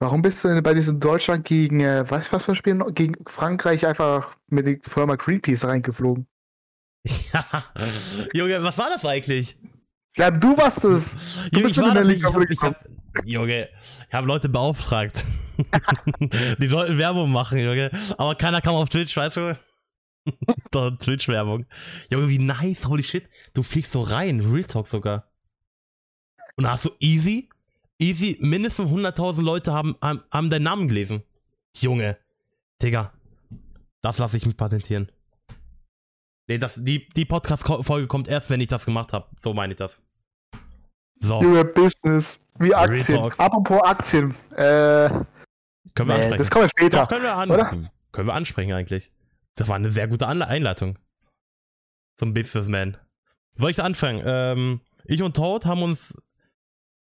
[0.00, 2.92] Warum bist du denn bei diesem Deutschland gegen, äh, was was für noch?
[2.94, 6.26] gegen Frankreich einfach mit der Firma Greenpeace reingeflogen?
[7.32, 7.44] Ja.
[8.32, 9.58] Junge, was war das eigentlich?
[10.16, 11.16] Ja, du warst es.
[11.50, 12.18] Du ich war das nicht.
[12.20, 12.84] Ich hab, ich hab,
[13.24, 13.68] Junge,
[14.08, 15.24] ich habe Leute beauftragt.
[16.58, 17.90] Die sollten Werbung machen, Junge.
[18.18, 19.58] Aber keiner kam auf Twitch, weißt du?
[20.98, 21.66] Twitch-Werbung.
[22.10, 23.28] Junge, wie nice, holy shit.
[23.52, 25.30] Du fliegst so rein, Real Talk sogar.
[26.56, 27.48] Und hast du easy
[27.98, 31.22] Easy, mindestens 100.000 Leute haben, haben, haben deinen Namen gelesen.
[31.76, 32.18] Junge.
[32.82, 33.12] Digga.
[34.02, 35.10] Das lasse ich mich patentieren.
[36.46, 39.28] Nee, das, die, die Podcast-Folge kommt erst, wenn ich das gemacht habe.
[39.40, 40.02] So meine ich das.
[41.20, 41.42] So.
[41.42, 42.38] Über Business.
[42.58, 43.32] Wie Aktien.
[43.38, 44.34] Apropos Aktien.
[44.52, 45.24] Äh, können
[45.96, 46.38] wir nee, ansprechen.
[46.38, 47.00] Das kommen wir später.
[47.00, 47.70] Doch, können, wir an oder?
[48.12, 49.10] können wir ansprechen eigentlich.
[49.56, 50.98] Das war eine sehr gute Einleitung.
[52.16, 52.96] Zum Businessman.
[53.56, 54.22] Soll ich anfangen?
[54.24, 56.14] Ähm, ich und Toad haben uns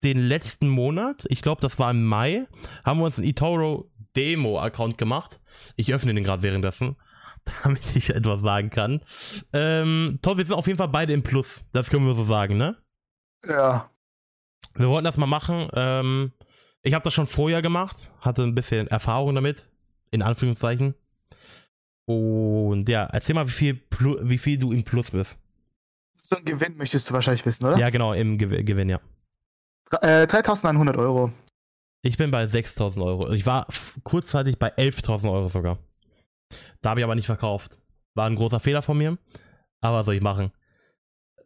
[0.04, 2.48] den letzten Monat, ich glaube, das war im Mai,
[2.84, 5.40] haben wir uns einen eToro Demo-Account gemacht.
[5.76, 6.96] Ich öffne den gerade währenddessen,
[7.64, 9.02] damit ich etwas sagen kann.
[9.54, 11.64] Ähm, Todd, wir sind auf jeden Fall beide im Plus.
[11.74, 12.78] Das können wir so sagen, ne?
[13.48, 13.90] Ja.
[14.76, 15.68] Wir wollten das mal machen.
[15.74, 16.32] Ähm,
[16.84, 19.68] ich habe das schon vorher gemacht, hatte ein bisschen Erfahrung damit,
[20.12, 20.96] in Anführungszeichen.
[22.06, 23.82] Und ja, erzähl mal, wie viel,
[24.22, 25.38] wie viel du im Plus bist.
[26.18, 27.78] So ein Gewinn möchtest du wahrscheinlich wissen, oder?
[27.78, 29.00] Ja, genau, im Ge Gewinn, ja.
[30.02, 31.32] Äh, 3100 Euro.
[32.04, 33.32] Ich bin bei 6000 Euro.
[33.32, 33.68] Ich war
[34.04, 35.78] kurzzeitig bei 11.000 Euro sogar.
[36.82, 37.80] Da habe ich aber nicht verkauft.
[38.16, 39.18] War ein großer Fehler von mir.
[39.82, 40.52] Aber was soll ich machen?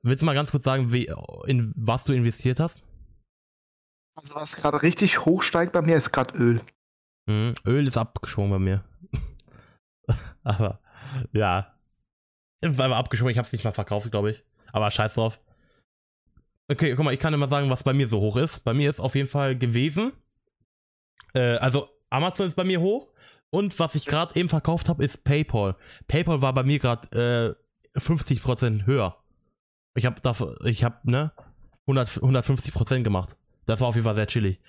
[0.01, 1.11] Willst du mal ganz kurz sagen, wie,
[1.47, 2.83] in was du investiert hast?
[4.15, 6.61] Also was gerade richtig hochsteigt bei mir, ist gerade Öl.
[7.27, 8.83] Mhm, Öl ist abgeschwungen bei mir.
[10.43, 10.79] aber
[11.33, 11.73] ja.
[12.61, 13.31] Ist einfach abgeschwungen.
[13.31, 14.43] Ich habe es nicht mal verkauft, glaube ich.
[14.71, 15.39] Aber scheiß drauf.
[16.71, 18.63] Okay, guck mal, ich kann immer sagen, was bei mir so hoch ist.
[18.63, 20.13] Bei mir ist auf jeden Fall gewesen.
[21.33, 23.09] Äh, also Amazon ist bei mir hoch.
[23.53, 25.75] Und was ich gerade eben verkauft habe, ist PayPal.
[26.07, 27.57] PayPal war bei mir gerade
[27.95, 29.23] äh, 50% höher.
[29.95, 31.31] Ich habe dafür, ich habe ne
[31.87, 33.37] 100, 150% gemacht.
[33.65, 34.59] Das war auf jeden Fall sehr chillig.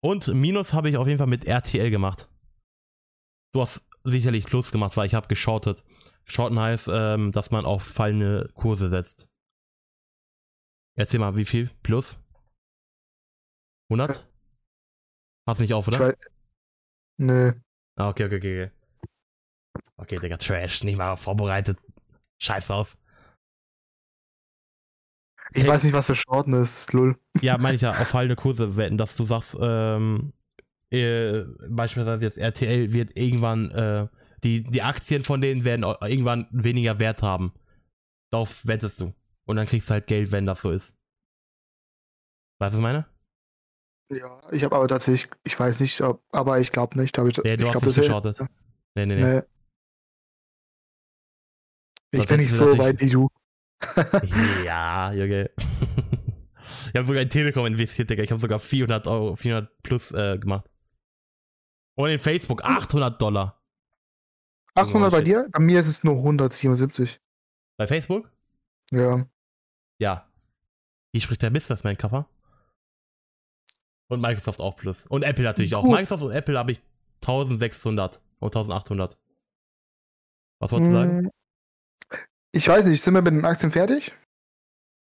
[0.00, 2.28] Und Minus habe ich auf jeden Fall mit RTL gemacht.
[3.54, 5.84] Du hast sicherlich Plus gemacht, weil ich habe geschortet.
[6.26, 9.28] Shorten heißt, ähm, dass man auf fallende Kurse setzt.
[10.96, 11.70] Erzähl mal, wie viel?
[11.82, 12.18] Plus?
[13.90, 14.28] 100?
[15.46, 16.14] Hast nicht auf, oder?
[17.18, 17.52] Nö.
[17.96, 18.70] Ah, okay, okay, okay.
[19.96, 20.82] Okay, Digga, Trash.
[20.84, 21.78] Nicht mal vorbereitet.
[22.38, 22.96] Scheiß drauf.
[25.52, 25.72] Ich Take...
[25.72, 27.16] weiß nicht, was für Shorten ist, lull.
[27.40, 30.32] Ja, meine ich ja, auf fallende Kurse wetten, dass du sagst, ähm,
[30.90, 34.08] äh, beispielsweise jetzt RTL wird irgendwann, äh,
[34.42, 37.52] die, die Aktien von denen werden irgendwann weniger Wert haben.
[38.30, 39.14] Darauf wettest du.
[39.46, 40.94] Und dann kriegst du halt Geld, wenn das so ist.
[42.58, 43.06] Weißt du, was ich meine?
[44.10, 47.16] Ja, ich habe aber tatsächlich, ich weiß nicht, ob, aber ich glaube nicht.
[47.16, 48.40] Hab ich, nee, du ich hast glaub, nicht geschortet.
[48.94, 49.34] Nee, nee, nee.
[49.34, 49.42] nee.
[52.20, 53.28] Ich bin nicht so weit wie du.
[54.64, 55.50] ja, Junge.
[56.88, 58.22] Ich habe sogar in Telekom investiert, Digga.
[58.22, 60.70] Ich habe sogar 400 Euro, 400 plus äh, gemacht.
[61.96, 63.60] Und in Facebook 800 Dollar.
[64.74, 65.48] 800 bei dir?
[65.52, 67.20] Bei mir ist es nur 177.
[67.76, 68.30] Bei Facebook?
[68.92, 69.26] Ja.
[69.98, 70.30] Ja.
[71.12, 72.28] Hier spricht der Businessman Cover.
[74.08, 75.06] Und Microsoft auch plus.
[75.06, 75.84] Und Apple natürlich auch.
[75.84, 76.82] Microsoft und Apple habe ich
[77.22, 79.18] 1600 oder 1800.
[80.60, 81.18] Was wolltest du sagen?
[81.18, 81.30] Hm.
[82.52, 84.12] Ich weiß nicht, sind wir mit den Aktien fertig?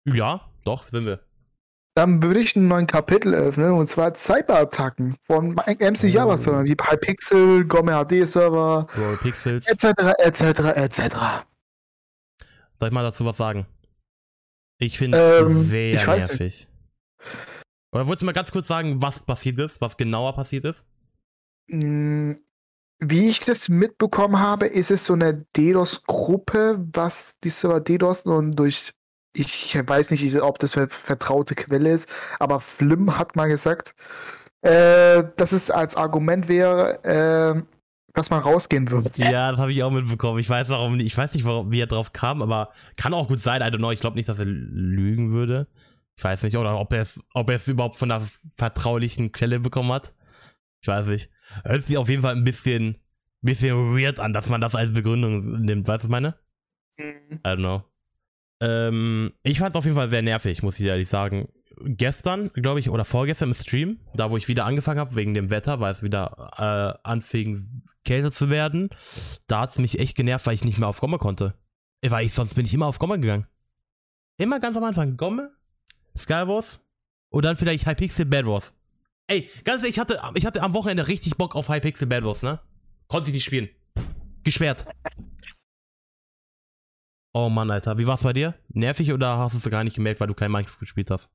[0.07, 1.21] Ja, doch, sind wir.
[1.97, 6.77] Dann würde ich einen neuen Kapitel öffnen und zwar Cyberattacken von MC Java Server wie
[6.81, 8.87] Hypixel, Gomme HD Server,
[9.23, 10.13] Pixels, etc.
[10.19, 10.43] etc.
[10.75, 11.01] etc.
[12.81, 13.67] Soll ich mal dazu was sagen?
[14.79, 16.41] Ich finde es ähm, sehr nervig.
[16.41, 16.69] Nicht.
[17.95, 20.85] Oder wolltest du mal ganz kurz sagen, was passiert ist, was genauer passiert ist?
[21.71, 22.41] Hm,
[22.99, 28.57] wie ich das mitbekommen habe, ist es so eine DDoS-Gruppe, was die Server DDoSen und
[28.57, 28.93] durch,
[29.33, 33.95] ich weiß nicht, ob das eine vertraute Quelle ist, aber Flim hat mal gesagt,
[34.63, 37.63] äh, dass es als Argument wäre, äh,
[38.13, 39.19] dass man rausgehen wird.
[39.19, 40.41] Ja, das habe ich auch mitbekommen.
[40.41, 43.41] Ich weiß, warum, ich weiß nicht, warum, wie er drauf kam, aber kann auch gut
[43.41, 43.61] sein.
[43.61, 43.91] I don't know.
[43.91, 45.69] Ich glaube nicht, dass er lügen würde.
[46.17, 49.61] Ich weiß nicht, oder ob er es, ob er es überhaupt von einer vertraulichen Quelle
[49.61, 50.15] bekommen hat.
[50.81, 51.31] Ich weiß nicht.
[51.65, 52.99] Hört sich auf jeden Fall ein bisschen,
[53.41, 55.89] bisschen weird an, dass man das als Begründung nimmt.
[55.89, 56.35] Weißt du, was ich meine?
[56.99, 57.41] Mhm.
[57.45, 57.85] I don't know.
[58.61, 61.49] Ähm, ich fand es auf jeden Fall sehr nervig, muss ich ehrlich sagen.
[61.85, 65.51] Gestern, glaube ich, oder vorgestern im Stream, da wo ich wieder angefangen habe, wegen dem
[65.51, 68.91] Wetter, weil es wieder äh, anfing, kälter zu werden,
[69.49, 71.55] da hat es mich echt genervt, weil ich nicht mehr auf Gomme konnte.
[72.07, 73.47] Weil ich, sonst bin ich immer auf Gomme gegangen.
[74.37, 75.17] Immer ganz am Anfang.
[75.17, 75.51] Gomme,
[76.17, 76.81] Skywars
[77.31, 78.73] und dann vielleicht Hypixel Bad Wars.
[79.27, 82.43] Ey, ganz ehrlich, ich hatte, ich hatte am Wochenende richtig Bock auf Hypixel Bad Wars,
[82.43, 82.61] ne?
[83.09, 83.69] Konnte ich nicht spielen.
[84.43, 84.87] Gesperrt.
[87.33, 87.99] Oh Mann, Alter.
[87.99, 88.55] Wie war's bei dir?
[88.69, 91.31] Nervig oder hast du es gar nicht gemerkt, weil du kein Minecraft gespielt hast?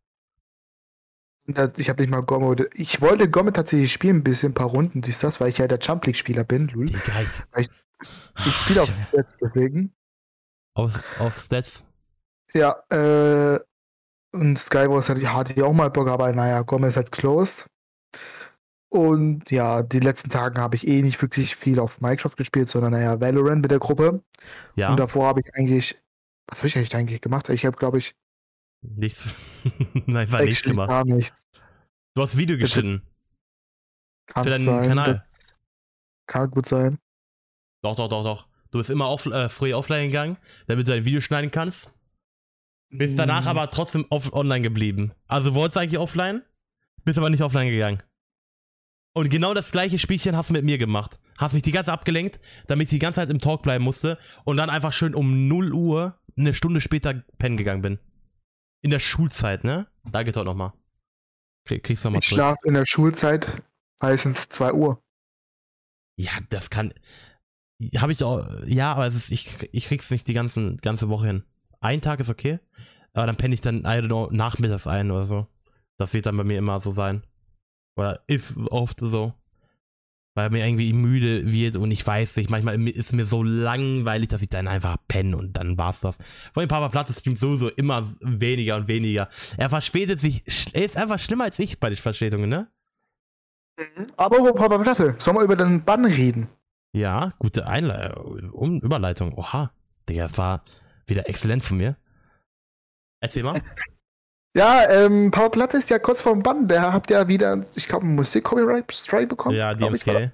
[1.77, 2.55] Ich habe nicht mal Gomme.
[2.73, 5.67] Ich wollte Gomme tatsächlich spielen, ein bisschen, ein paar Runden, siehst das, weil ich ja
[5.67, 6.67] der Jump League-Spieler bin.
[6.67, 6.89] Lul.
[6.89, 7.69] Ich,
[8.45, 9.93] ich spiele auf Stats, deswegen.
[10.75, 11.83] Auf, auf Stats?
[12.53, 13.59] Ja, äh,
[14.31, 17.67] Und Skywars hatte, hatte ich auch mal Bock, aber naja, Gomez hat closed.
[18.91, 22.91] Und ja, die letzten Tage habe ich eh nicht wirklich viel auf Minecraft gespielt, sondern
[22.91, 24.23] naja, Valorant mit der Gruppe.
[24.75, 24.89] Ja.
[24.89, 26.01] Und davor habe ich eigentlich,
[26.47, 27.49] was habe ich eigentlich eigentlich gemacht?
[27.49, 28.15] Ich habe, glaube ich,
[28.81, 29.35] Nichts.
[30.05, 30.89] Nein, war nichts gemacht.
[30.89, 31.43] gar nichts.
[32.15, 33.03] Du hast Video geschnitten.
[34.27, 34.87] Kann Für deinen sein.
[34.87, 35.25] Kanal.
[36.27, 36.99] Kann gut sein.
[37.83, 38.47] Doch, doch, doch, doch.
[38.71, 40.37] Du bist immer auf, äh, früh offline gegangen,
[40.67, 41.91] damit du ein Video schneiden kannst.
[42.89, 45.13] Bist danach Hm, aber trotzdem off online geblieben.
[45.27, 46.41] Also wolltest du eigentlich offline,
[47.03, 48.01] bist aber nicht offline gegangen.
[49.13, 51.19] Und genau das gleiche Spielchen hast du mit mir gemacht.
[51.37, 54.17] Hast mich die ganze Zeit abgelenkt, damit ich die ganze Zeit im Talk bleiben musste
[54.43, 57.99] und dann einfach schön um 0 Uhr eine Stunde später pennen gegangen bin.
[58.81, 59.87] In der Schulzeit, ne?
[60.09, 60.73] Da geht doch nochmal.
[61.65, 63.61] Krieg, kriegst du nochmal Ich schlafe in der Schulzeit
[63.99, 65.03] meistens 2 Uhr.
[66.15, 66.93] Ja, das kann.
[67.97, 68.45] Habe ich auch.
[68.65, 71.43] Ja, aber es ist, ich, ich krieg's nicht die ganzen, ganze Woche hin.
[71.81, 72.59] Ein Tag ist okay,
[73.13, 75.47] aber dann penne ich dann, I don't know, nachmittags ein oder so.
[75.97, 77.23] Das wird dann bei mir immer so sein.
[77.97, 79.33] Oder ist oft so.
[80.35, 84.41] Weil mir irgendwie müde wird und ich weiß nicht, manchmal ist mir so langweilig, dass
[84.41, 86.17] ich dann einfach penne und dann war's das.
[86.53, 89.27] Vor allem Papa Platte streamt sowieso immer weniger und weniger.
[89.57, 92.67] Er verspätet sich, er ist einfach schlimmer als ich bei den Verspätungen, ne?
[94.15, 96.47] Aber oh, Papa Platte, sollen wir über den Bann reden?
[96.93, 98.15] Ja, gute Einle
[98.53, 99.33] um Überleitung.
[99.33, 99.71] Oha,
[100.07, 100.63] Digga, war
[101.09, 101.95] wieder exzellent von mir.
[103.21, 103.61] Erzähl mal.
[104.57, 106.67] Ja, ähm, Papa Platte ist ja kurz vorm Bann.
[106.67, 109.55] Der hat ja wieder, ich glaube, einen Musik-Copyright-Strike bekommen.
[109.55, 110.31] ja, DMCA.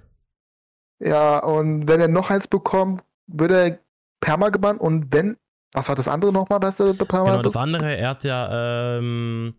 [1.03, 3.79] Ja, und wenn er noch eins bekommt, wird er
[4.21, 4.79] perma gebannt.
[4.79, 5.35] Und wenn,
[5.73, 9.51] was war das andere nochmal, was er perma Genau, das andere, er hat ja, ähm,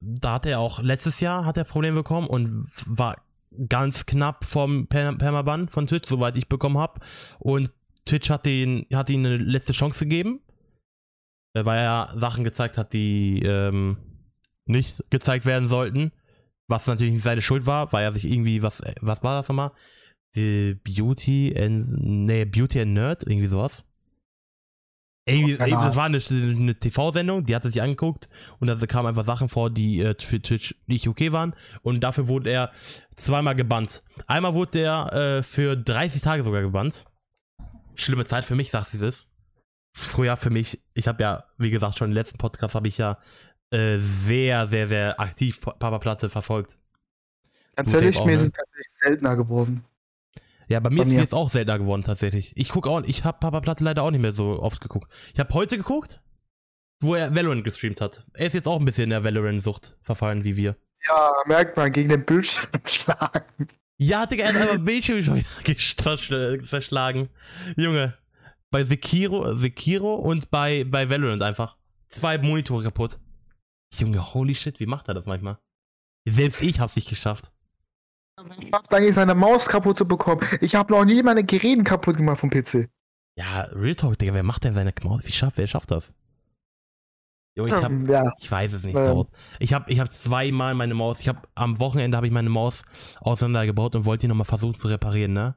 [0.00, 3.16] da hat er auch letztes Jahr hat er Probleme bekommen und war
[3.68, 7.00] ganz knapp vom Per- Permaban von Twitch, soweit ich bekommen habe.
[7.38, 7.70] Und
[8.04, 10.42] Twitch hat ihn, hat ihm eine letzte Chance gegeben,
[11.54, 13.96] weil er Sachen gezeigt hat, die ähm,
[14.64, 16.12] nicht gezeigt werden sollten.
[16.68, 19.48] Was natürlich nicht seine Schuld war, weil er sich irgendwie, was, äh, was war das
[19.48, 19.72] nochmal?
[20.34, 21.86] Die Beauty and,
[22.26, 23.84] nee, Beauty and Nerd, irgendwie sowas.
[25.24, 29.08] Irgendwie, Oh, das war eine, eine TV-Sendung, die hat er sich angeguckt und da kamen
[29.08, 32.72] einfach Sachen vor, die äh, für Twitch nicht okay waren und dafür wurde er
[33.14, 34.02] zweimal gebannt.
[34.26, 37.04] Einmal wurde er äh, für 30 Tage sogar gebannt.
[37.94, 39.28] Schlimme Zeit für mich, sagst du es.
[39.94, 43.18] Früher für mich, ich habe ja, wie gesagt, schon im letzten Podcast habe ich ja
[43.70, 46.78] äh, sehr, sehr, sehr aktiv Pa- Papa Platte verfolgt.
[47.76, 48.46] Ganz Du ehrlich, mir ist ne?
[48.46, 49.84] es tatsächlich seltener geworden.
[50.68, 51.20] Ja, bei mir Bei ist es mir.
[51.22, 52.52] jetzt auch seltener geworden tatsächlich.
[52.56, 55.10] Ich gucke auch, ich habe Papa Platte leider auch nicht mehr so oft geguckt.
[55.34, 56.22] Ich habe heute geguckt,
[57.00, 58.24] wo er Valorant gestreamt hat.
[58.34, 60.76] Er ist jetzt auch ein bisschen in der Valorant-Sucht verfallen wie wir.
[61.06, 63.68] Ja, merkt man, gegen den Bildschirm schlagen.
[63.98, 67.28] Ja, Digga, er hat aber Bildschirm schon wieder zerschlagen.
[67.76, 68.14] Junge,
[68.72, 71.76] bei Sekiro, Sekiro und bei, bei Valorant einfach.
[72.08, 73.20] Zwei Monitore kaputt.
[73.94, 75.58] Junge, holy shit, wie macht er das manchmal?
[76.26, 77.52] Selbst ich hab's nicht geschafft.
[78.38, 80.40] Schafft eigentlich seine Maus kaputt zu bekommen.
[80.60, 82.88] Ich habe noch nie meine Geräte kaputt gemacht vom PC.
[83.36, 85.22] Ja, Real Talk, Digga, wer macht denn seine Maus?
[85.24, 86.12] Wie schafft, wer schafft das?
[87.54, 88.96] Jo, ich hab, Hm, ja, Ich weiß es nicht.
[88.98, 89.26] Ähm.
[89.58, 92.82] Ich habe ich hab zweimal meine Maus, ich habe am Wochenende habe ich meine Maus
[93.20, 95.54] auseinandergebaut und wollte die nochmal versuchen zu reparieren, ne?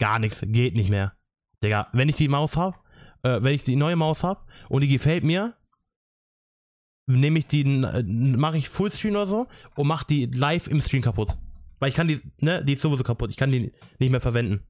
[0.00, 1.16] Gar nichts, geht nicht mehr.
[1.62, 2.76] Digga, wenn ich die Maus habe,
[3.22, 5.56] äh, wenn ich die neue Maus habe und die gefällt mir,
[7.06, 11.36] nehme ich die, mache ich Fullscreen oder so und mach die live im Stream kaputt.
[11.78, 14.66] Weil ich kann die, ne, die ist sowieso kaputt, ich kann die nicht mehr verwenden.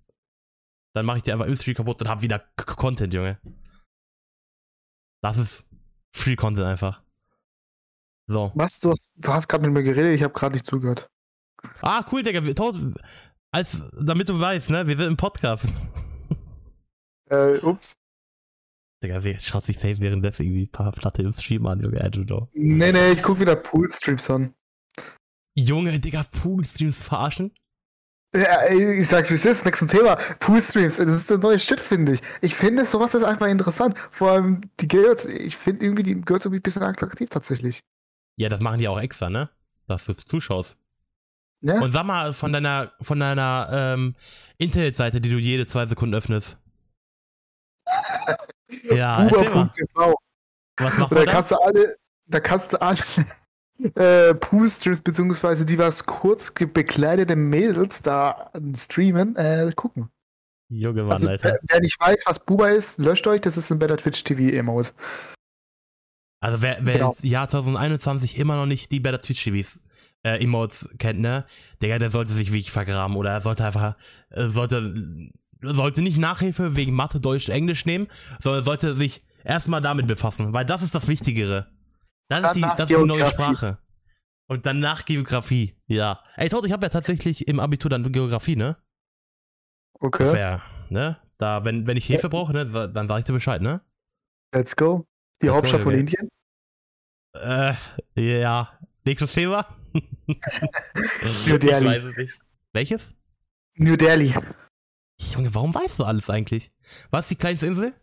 [0.94, 3.40] Dann mache ich die einfach im Stream kaputt und hab wieder K K- Content, Junge.
[5.22, 5.66] Das ist
[6.14, 7.02] Free Content einfach.
[8.26, 8.52] So.
[8.54, 8.80] was?
[8.80, 11.08] Du hast, du hast gerade mit mir geredet, ich habe gerade nicht zugehört.
[11.82, 12.40] Ah, cool, Digga.
[13.52, 14.86] Als, damit du weißt, ne?
[14.86, 15.72] Wir sind im Podcast.
[17.30, 17.94] Äh, ups.
[19.02, 21.98] Digga, wer schaut sich safe währenddessen irgendwie ein paar Platte im Stream an, Junge.
[21.98, 22.48] I don't know.
[22.54, 24.54] Nee, nee, ich guck wieder Poolstreams an.
[25.54, 27.52] Junge, Digga, Pool-Streams verarschen?
[28.34, 30.16] Ja, ich sag's wie es ist, nächstes Thema.
[30.40, 32.20] Poolstreams, das ist der neue Shit, finde ich.
[32.40, 33.96] Ich finde, sowas ist einfach interessant.
[34.10, 37.80] Vor allem die Girls, ich finde irgendwie die Girls irgendwie ein bisschen attraktiv tatsächlich.
[38.36, 39.50] Ja, das machen die auch extra, ne?
[39.86, 40.76] Dass du zuschaust.
[41.60, 41.80] Ja?
[41.80, 44.16] Und sag mal von deiner, von deiner ähm,
[44.58, 46.58] Internetseite, die du jede zwei Sekunden öffnest.
[48.90, 49.24] Ja.
[49.24, 50.14] Buber.tv.
[50.78, 51.32] Was macht Da man da?
[51.32, 52.98] kannst du alle, da kannst du alle
[53.94, 60.08] äh, Poolstreams, beziehungsweise die was kurz bekleidete Mädels da streamen, äh, gucken.
[60.70, 61.50] Junge Mann, Also, Alter.
[61.50, 64.54] wer, wer nicht weiß, was Buba ist, löscht euch, das ist ein Better Twitch TV
[64.56, 64.92] Emote.
[66.40, 67.14] Also wer, wer Genau.
[67.22, 69.80] im Jahr 2021 immer noch nicht die Better Twitch TVs
[70.24, 71.46] äh, Emotes kennt, ne?
[71.82, 73.96] Digga, der sollte sich wirklich vergraben oder er sollte einfach,
[74.30, 74.94] äh, sollte,
[75.62, 78.08] sollte nicht Nachhilfe wegen Mathe, Deutsch, Englisch nehmen,
[78.40, 81.70] sondern sollte sich erstmal damit befassen, weil das ist das Wichtigere.
[82.28, 83.26] Das ist die, das ist die neue.
[83.26, 83.78] Sprache.
[84.46, 86.22] Und danach Geografie, ja.
[86.36, 88.76] Ey, Todd, ich habe ja tatsächlich im Abitur dann Geografie, ne?
[89.94, 91.18] Okay, Fair, ne?
[91.38, 93.80] Da, wenn, wenn ich Hilfe brauche, ne, dann sag ich dir Bescheid, ne?
[94.54, 95.06] let's go.
[95.42, 95.94] Die Let's go, Hauptstadt von.
[95.94, 96.28] Indien?
[97.34, 97.74] Äh,
[98.16, 98.78] ja.
[99.04, 99.66] Nächstes Thema?
[101.46, 102.28] New Delhi.
[102.72, 103.14] Welches?
[103.76, 104.34] New Delhi.
[105.32, 106.72] Junge, warum weißt du alles eigentlich?
[107.10, 107.94] Was ist die kleinste Insel?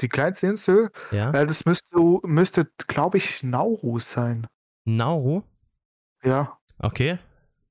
[0.00, 1.30] Die kleinste Insel, Ja.
[1.30, 4.46] äh, das müsste, müsste glaube ich, Nauru sein.
[4.84, 5.42] Nauru?
[6.22, 6.58] Ja.
[6.78, 7.18] Okay.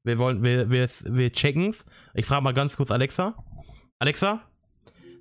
[0.04, 1.86] Wir wollen, wir, wir, wir checken's.
[2.14, 3.36] Ich frage mal ganz kurz Alexa.
[4.00, 4.42] Alexa,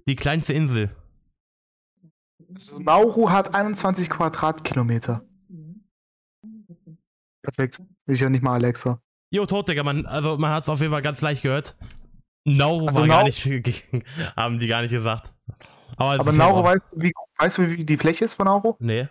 [0.07, 0.95] die kleinste Insel.
[2.55, 5.25] Also Nauru hat 21 Quadratkilometer.
[7.43, 7.81] Perfekt.
[8.07, 9.01] Ich ja nicht mal Alexa.
[9.31, 11.77] Jo, tot, Digga, man, also man hat's auf jeden Fall ganz leicht gehört.
[12.45, 13.45] Nauru Also war gar Nau- nicht,
[14.37, 15.35] haben die gar nicht gesagt.
[15.97, 18.75] Aber, Aber auch- weißt du, wie, weißt du, wie die Fläche ist von Nauru?
[18.79, 19.09] Nee.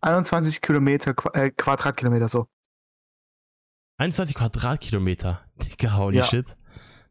[0.00, 2.46] 21 Kilometer, äh, Quadratkilometer so.
[3.98, 5.40] 21 Quadratkilometer.
[5.56, 6.24] Digga, holy Ja.
[6.24, 6.56] shit.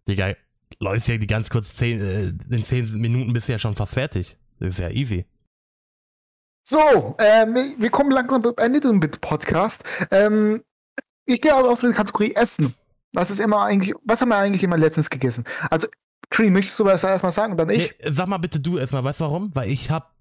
[0.08, 0.34] Digga,
[0.80, 2.22] läufst ja die ganz kurz 10, äh,
[2.56, 4.38] in 10 Minuten bist du ja schon fast fertig.
[4.60, 5.26] Das ist ja easy.
[6.68, 9.84] So, ähm, wir kommen langsam am Ende mit Podcast.
[10.12, 10.64] Ähm,
[11.26, 12.76] ich gehe aber auf die Kategorie Essen.
[13.13, 15.43] Was ist immer eigentlich, was haben wir eigentlich immer letztens gegessen?
[15.69, 15.88] Also,
[16.30, 17.93] Cream, möchtest du das erstmal sagen und dann ich?
[18.00, 19.54] Nee, sag mal bitte du erstmal, weißt du warum?
[19.54, 20.15] Weil ich hab,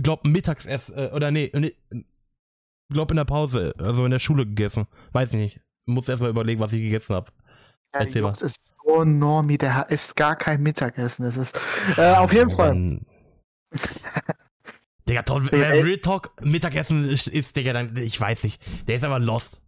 [0.00, 1.74] glaub, mittags erst, äh, oder nee, nee,
[2.92, 4.86] glaub in der Pause, also in der Schule gegessen.
[5.12, 5.60] Weiß ich nicht.
[5.86, 7.32] Muss erstmal überlegen, was ich gegessen hab.
[7.94, 8.28] Ja, erzähl mal.
[8.28, 11.24] Jungs, ist so normie, der isst gar kein Mittagessen.
[11.24, 11.60] Das ist,
[11.96, 13.00] äh, auf jeden Fall.
[15.08, 15.82] Digga, toll, Ja, wer ey.
[15.82, 18.60] Real Talk Mittagessen ist, ist, Digga, dann, ich weiß nicht.
[18.88, 19.62] Der ist aber lost.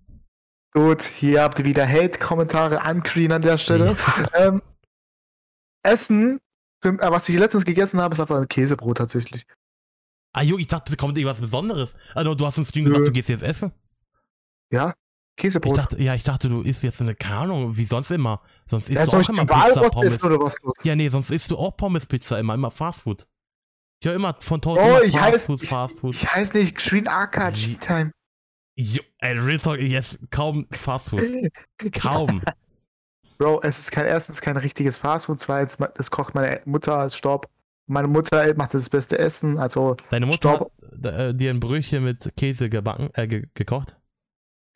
[0.74, 3.96] Gut, hier habt ihr wieder Hate-Kommentare an Green an der Stelle.
[4.34, 4.62] ähm,
[5.82, 6.38] Essen,
[6.84, 9.44] äh, was ich letztens gegessen habe, ist einfach ein Käsebrot tatsächlich.
[10.34, 11.94] Ah, Junge, ich dachte, es kommt irgendwas Besonderes.
[12.14, 13.72] Also, du hast im Stream gesagt, du gehst jetzt essen.
[14.70, 15.78] Ja, Ich Käsebrot.
[15.78, 18.42] dachte, ja, ich dachte, du isst jetzt eine, keine Ahnung, wie sonst immer.
[18.68, 20.14] Sonst isst ja, du auch ich immer Pizza, Pommes.
[20.14, 20.74] essen oder was los?
[20.84, 23.26] Ja, nee, sonst isst du auch Pommes, Pizza immer, immer Fastfood.
[24.00, 26.14] Ich höre immer von Todd Oh, ich heiß- Fastfood, ich- Fastfood.
[26.14, 27.08] Ich heiße nicht Green
[27.54, 28.12] Sie- G-Time.
[28.80, 31.20] Jo, ey, Real Talk, yes, kaum Fastfood.
[31.92, 32.40] Kaum.
[33.38, 37.48] Bro, es ist kein erstens kein richtiges Fastfood, zweitens, das kocht meine Mutter als Stopp.
[37.88, 40.72] Meine Mutter macht das beste Essen, also, Deine Mutter Stopp.
[41.02, 43.96] hat äh, dir ein Brötchen mit Käse gebacken, äh, ge gekocht?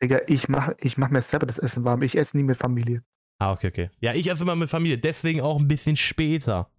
[0.01, 2.01] Digga, ich mach, ich mach mir selber das Essen warm.
[2.01, 3.03] Ich esse nie mit Familie.
[3.39, 3.89] Ah, okay, okay.
[4.01, 6.69] Ja, ich esse immer mit Familie, deswegen auch ein bisschen später.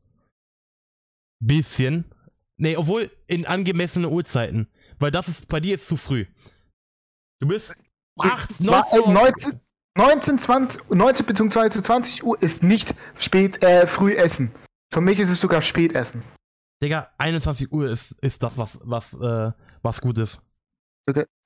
[1.40, 2.04] Bisschen.
[2.58, 4.68] Nee, obwohl in angemessenen Uhrzeiten.
[4.98, 6.26] Weil das ist, bei dir ist zu früh.
[7.40, 7.74] Du bist
[8.18, 9.60] 8, Zwar- 19 äh, 19,
[9.96, 11.82] 19, 20, 19 bzw.
[11.82, 14.50] 20 Uhr ist nicht spät, äh, früh essen.
[14.92, 16.22] Für mich ist es sogar spät essen.
[16.82, 20.40] Digga, 21 Uhr ist, ist das, was, was, äh, was gut ist.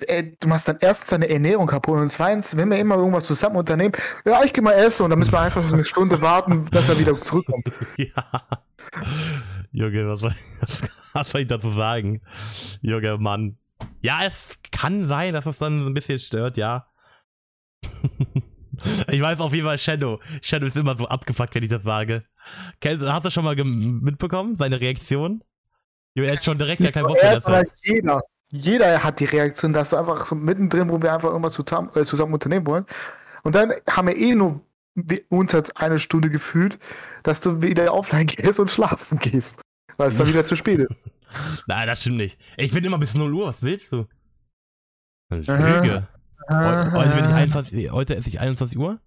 [0.07, 3.57] Äh, Du machst dann erstens deine Ernährung kaputt und zweitens, wenn wir immer irgendwas zusammen
[3.57, 3.93] unternehmen,
[4.25, 6.89] ja, ich geh mal essen und dann müssen wir einfach so eine Stunde warten, bis
[6.89, 7.71] er wieder zurückkommt.
[7.97, 8.15] ja.
[9.73, 10.35] Junge, was soll,
[11.13, 12.21] was soll ich dazu sagen?
[12.83, 13.59] Junge, Mann.
[14.01, 16.87] Ja, es kann sein, dass es dann ein bisschen stört, ja.
[19.09, 20.21] ich weiß auf jeden Fall, Shadow.
[20.43, 22.25] Shadow ist immer so abgefuckt, wenn ich das sage.
[22.81, 25.43] Kennst, hast du schon mal mitbekommen, seine Reaktion?
[26.15, 27.41] Er hat schon direkt gar keinen Bock mehr.
[27.41, 28.23] Das jeder.
[28.51, 32.05] Jeder hat die Reaktion, dass du einfach so mittendrin, wo wir einfach irgendwas zusammen, äh,
[32.05, 32.87] zusammen unternehmen wollen.
[33.43, 34.63] Und dann haben wir eh nur
[35.29, 36.79] unter eine Stunde gefühlt,
[37.23, 39.57] dass du wieder offline gehst und schlafen gehst.
[39.99, 40.89] Weil es dann wieder zu spät ist.
[41.67, 42.39] Nein, das stimmt nicht.
[42.57, 44.07] Ich bin immer bis 0 Uhr, was willst du?
[45.31, 46.09] Lüge.
[46.51, 48.99] Heu- Heute, bin ich 21, heute esse ich 21 Uhr.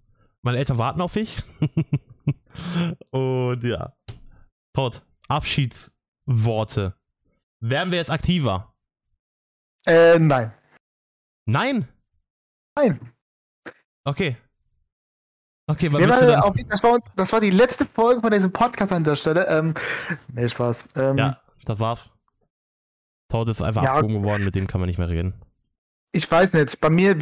[0.44, 1.42] Meine Eltern warten auf mich.
[3.12, 3.94] Und ja.
[4.76, 6.96] Todd, Abschiedsworte.
[7.60, 8.74] Werden wir jetzt aktiver?
[9.86, 10.54] Äh, nein.
[11.48, 11.88] Nein?
[12.78, 13.00] Nein.
[14.04, 14.38] Okay.
[15.68, 16.36] Okay, waren, denn?
[16.40, 19.48] auf, das, war, das war die letzte Folge von diesem Podcast an der Stelle.
[19.48, 19.74] Ähm,
[20.34, 20.86] nee, Spaß.
[20.96, 22.12] Ähm, Ja, das war's.
[23.30, 23.94] Todd ist einfach Ja.
[23.96, 25.34] abgehoben geworden, mit dem kann man nicht mehr reden.
[26.12, 27.18] Ich weiß nicht, bei mir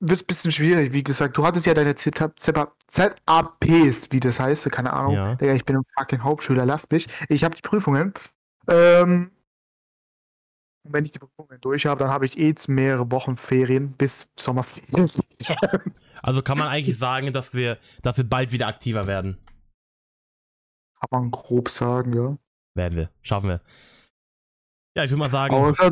[0.00, 0.92] wird es ein bisschen schwierig.
[0.92, 5.14] Wie gesagt, du hattest ja deine ZAP ZAPs, wie das heißt, keine Ahnung.
[5.14, 5.34] Ja.
[5.36, 7.06] Digga, ich bin ein fucking Hauptschüler, lass mich.
[7.28, 8.12] Ich habe die Prüfungen.
[8.68, 9.30] Ähm,
[10.84, 14.28] wenn ich die Prüfungen durch habe, dann habe ich eh jetzt mehrere Wochen Ferien bis
[14.38, 15.10] Sommerferien.
[16.20, 19.38] Also kann man eigentlich sagen, dass wir, dass wir bald wieder aktiver werden.
[21.00, 22.36] Kann man grob sagen, ja.
[22.78, 23.10] Werden wir.
[23.22, 23.60] Schaffen wir.
[24.96, 25.54] Ja, ich würde mal sagen.
[25.54, 25.90] Außer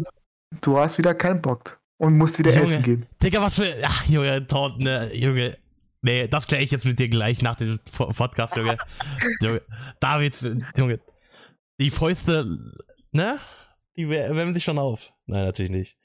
[0.63, 2.67] du hast wieder keinen Bock und musst wieder Junge.
[2.67, 3.07] essen gehen.
[3.23, 3.73] Digga, was für.
[3.85, 5.59] Ach, Junge, Todd, ne, Junge.
[6.03, 8.77] Nee, das kläre ich jetzt mit dir gleich nach dem Po- Podcast, Junge.
[9.43, 9.61] Junge.
[10.01, 10.41] David,
[10.77, 11.01] Junge.
[11.81, 12.47] Die Fäuste,
[13.13, 13.39] ne?
[13.97, 15.13] Die wär- wärmen sich schon auf.
[15.27, 15.99] Nein, natürlich nicht.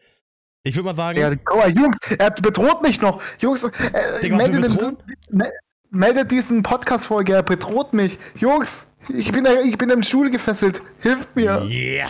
[0.64, 1.20] Ich würde mal sagen.
[1.20, 3.22] Ja, guck mal, Jungs, er bedroht mich noch.
[3.40, 4.98] Jungs, äh, Digga, meldet, den,
[5.30, 5.52] me-
[5.92, 8.18] meldet diesen Podcast-Folge, er bedroht mich.
[8.36, 10.82] Jungs, ich bin, ich bin im Stuhl gefesselt.
[11.00, 11.64] Hilft mir.
[11.64, 12.10] Yeah.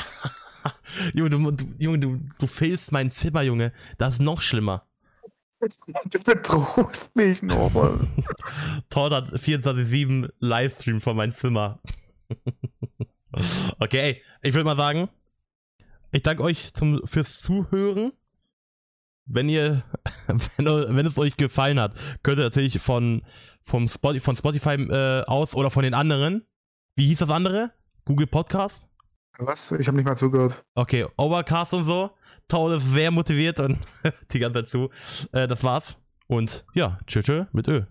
[1.14, 3.74] Junge, du, du, Junge, du, du fehlst mein Zimmer, Junge.
[3.98, 4.86] Das ist noch schlimmer.
[6.10, 7.72] Du bedrohst mich noch.
[7.74, 8.08] Mann.
[8.90, 11.80] Todd hat 24-7 Livestream von meinem Zimmer.
[13.80, 15.10] okay, ich würde mal sagen,
[16.12, 18.12] ich danke euch zum, fürs Zuhören.
[19.26, 19.84] Wenn ihr,
[20.58, 23.22] wenn, wenn es euch gefallen hat, könnt ihr natürlich von,
[23.62, 26.46] vom Spotify, von Spotify äh, aus oder von den anderen.
[26.96, 27.72] Wie hieß das andere?
[28.06, 28.88] Google Podcast?
[29.38, 29.72] Was?
[29.72, 30.64] Ich habe nicht mal zugehört.
[30.76, 32.12] Okay, Overcast und so.
[32.50, 33.80] Todd ist sehr motiviert und
[34.32, 34.90] die ganze Zeit zu.
[35.32, 35.98] Äh, das war's.
[36.28, 37.84] Und ja, tschüss tschö mit Ö.